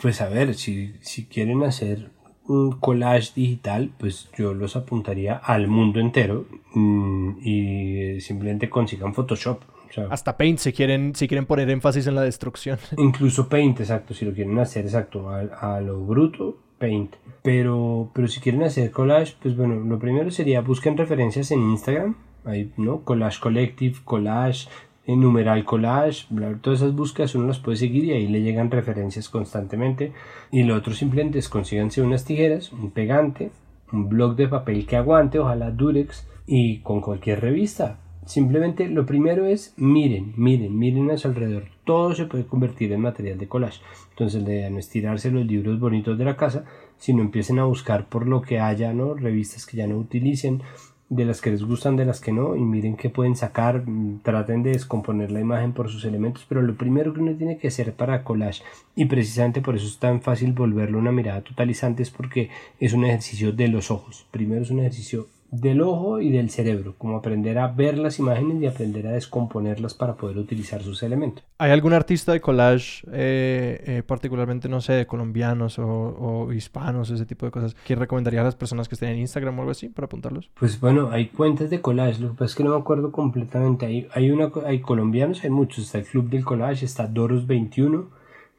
[0.00, 2.10] Pues a ver, si, si quieren hacer
[2.46, 9.62] un collage digital, pues yo los apuntaría al mundo entero mm, y simplemente consigan Photoshop.
[10.08, 12.78] Hasta Paint si quieren, si quieren poner énfasis en la destrucción.
[12.96, 17.14] Incluso Paint, exacto, si lo quieren hacer exacto a, lo bruto, Paint.
[17.42, 22.16] Pero, pero si quieren hacer collage, pues bueno, lo primero sería busquen referencias en Instagram,
[22.44, 23.02] ahí, ¿no?
[23.02, 24.66] Collage Collective, Collage,
[25.06, 26.26] numeral collage,
[26.60, 30.12] todas esas búsquedas uno las puede seguir y ahí le llegan referencias constantemente.
[30.50, 33.50] Y lo otro simplemente es consíganse unas tijeras, un pegante,
[33.92, 37.98] un blog de papel que aguante, ojalá Durex, y con cualquier revista.
[38.30, 41.64] Simplemente lo primero es miren, miren, miren a su alrededor.
[41.82, 43.80] Todo se puede convertir en material de collage.
[44.10, 46.64] Entonces idea no es tirarse los libros bonitos de la casa,
[46.96, 49.14] sino empiecen a buscar por lo que haya, ¿no?
[49.14, 50.62] Revistas que ya no utilicen,
[51.08, 53.82] de las que les gustan, de las que no, y miren qué pueden sacar,
[54.22, 57.66] traten de descomponer la imagen por sus elementos, pero lo primero que uno tiene que
[57.66, 58.62] hacer para collage,
[58.94, 63.04] y precisamente por eso es tan fácil volverlo una mirada totalizante, es porque es un
[63.04, 64.24] ejercicio de los ojos.
[64.30, 68.62] Primero es un ejercicio del ojo y del cerebro, como aprender a ver las imágenes
[68.62, 71.44] y aprender a descomponerlas para poder utilizar sus elementos.
[71.58, 77.26] ¿Hay algún artista de collage, eh, eh, particularmente, no sé, de colombianos o, hispanos, ese
[77.26, 79.88] tipo de cosas, que recomendaría a las personas que estén en Instagram o algo así
[79.88, 80.50] para apuntarlos?
[80.58, 83.86] Pues bueno, hay cuentas de collage, lo que pasa es que no me acuerdo completamente.
[83.86, 88.08] Hay, hay, una, hay colombianos, hay muchos, está el Club del Collage, está Doros21,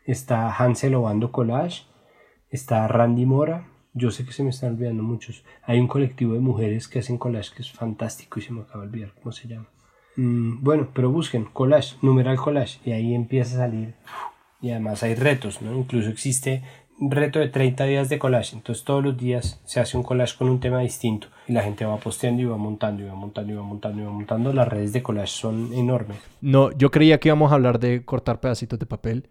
[0.06, 1.84] está Hansel Obando Collage,
[2.50, 5.44] está Randy Mora, yo sé que se me están olvidando muchos.
[5.64, 8.84] Hay un colectivo de mujeres que hacen collage que es fantástico y se me acaba
[8.84, 9.68] de olvidar cómo se llama.
[10.16, 13.94] Mm, bueno, pero busquen collage, numeral collage, y ahí empieza a salir.
[14.62, 15.76] Y además hay retos, ¿no?
[15.76, 16.64] Incluso existe
[17.00, 18.56] un reto de 30 días de collage.
[18.56, 21.28] Entonces todos los días se hace un collage con un tema distinto.
[21.48, 24.06] Y la gente va posteando y va montando y va montando y va montando y
[24.06, 24.54] va montando.
[24.54, 26.18] Las redes de collage son enormes.
[26.42, 29.30] No, yo creía que íbamos a hablar de cortar pedacitos de papel.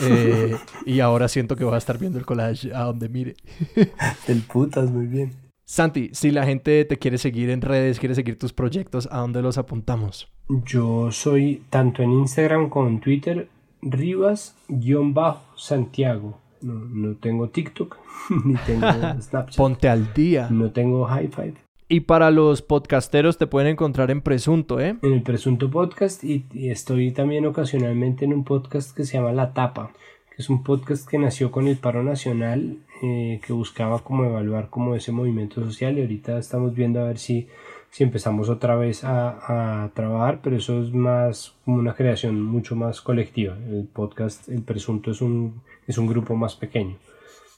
[0.00, 3.34] Eh, y ahora siento que voy a estar viendo el collage a donde mire.
[4.26, 5.32] Del putas, muy bien.
[5.64, 9.42] Santi, si la gente te quiere seguir en redes, quiere seguir tus proyectos, ¿a dónde
[9.42, 10.32] los apuntamos?
[10.48, 13.50] Yo soy tanto en Instagram como en Twitter,
[13.82, 16.38] Rivas-Santiago.
[16.62, 17.98] No, no tengo TikTok,
[18.44, 18.86] ni tengo
[19.20, 19.56] Snapchat.
[19.56, 20.48] Ponte al día.
[20.50, 21.67] No tengo High Five.
[21.90, 24.98] Y para los podcasteros te pueden encontrar en Presunto, ¿eh?
[25.00, 29.54] En el Presunto Podcast y, estoy también ocasionalmente en un podcast que se llama La
[29.54, 29.92] Tapa,
[30.28, 34.68] que es un podcast que nació con el paro nacional, eh, que buscaba como evaluar
[34.68, 37.48] como ese movimiento social y ahorita estamos viendo a ver si,
[37.90, 42.76] si empezamos otra vez a, a trabajar, pero eso es más como una creación mucho
[42.76, 43.56] más colectiva.
[43.66, 46.96] El podcast, el Presunto es un, es un grupo más pequeño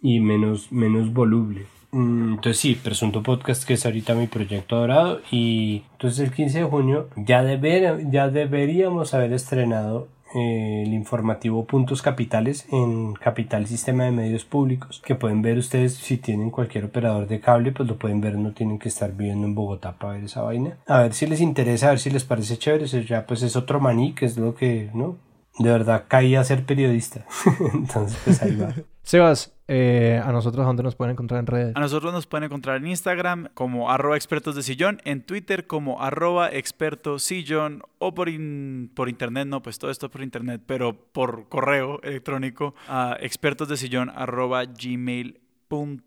[0.01, 1.66] y menos, menos voluble.
[1.93, 5.20] Mm, Entonces sí, Presunto Podcast, que es ahorita mi proyecto dorado.
[5.30, 11.64] Y entonces el 15 de junio ya, deber, ya deberíamos haber estrenado eh, el informativo
[11.64, 16.84] Puntos Capitales en Capital Sistema de Medios Públicos, que pueden ver ustedes si tienen cualquier
[16.84, 20.12] operador de cable, pues lo pueden ver, no tienen que estar viviendo en Bogotá para
[20.12, 20.78] ver esa vaina.
[20.86, 23.57] A ver si les interesa, a ver si les parece chévere, eso ya pues es
[23.57, 25.16] otro maní, que es lo que, ¿no?
[25.59, 27.26] De verdad caí a ser periodista.
[27.74, 28.72] Entonces pues ahí va.
[29.03, 31.77] Sebas, eh, a nosotros, ¿a dónde nos pueden encontrar en redes?
[31.77, 36.03] A nosotros nos pueden encontrar en Instagram como arroba expertos de sillón, en Twitter como
[36.03, 40.93] arroba expertos sillón o por, in- por internet, no, pues todo esto por internet, pero
[41.12, 46.01] por correo electrónico a expertos de sillón arroba gmail.com.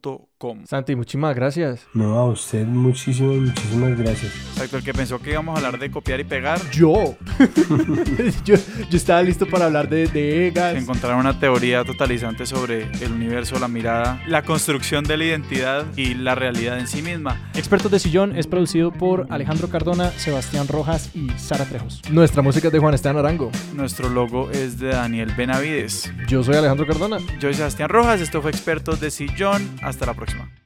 [0.66, 1.88] Santi, muchísimas gracias.
[1.94, 4.32] No, a usted muchísimas, muchísimas gracias.
[4.54, 7.16] Exacto, el que pensó que íbamos a hablar de copiar y pegar, Yo.
[8.46, 8.56] yo,
[8.89, 10.76] yo estaba listo para hablar de, de EGAS.
[10.76, 16.14] encontrar una teoría totalizante sobre el universo, la mirada, la construcción de la identidad y
[16.16, 17.50] la realidad en sí misma.
[17.56, 22.02] Expertos de Sillón es producido por Alejandro Cardona, Sebastián Rojas y Sara Trejos.
[22.12, 23.52] Nuestra música es de Juan Esteban Arango.
[23.76, 26.12] Nuestro logo es de Daniel Benavides.
[26.28, 27.18] Yo soy Alejandro Cardona.
[27.36, 29.70] Yo soy Sebastián Rojas, esto fue Expertos de Sillón.
[29.82, 30.62] Hasta la próxima.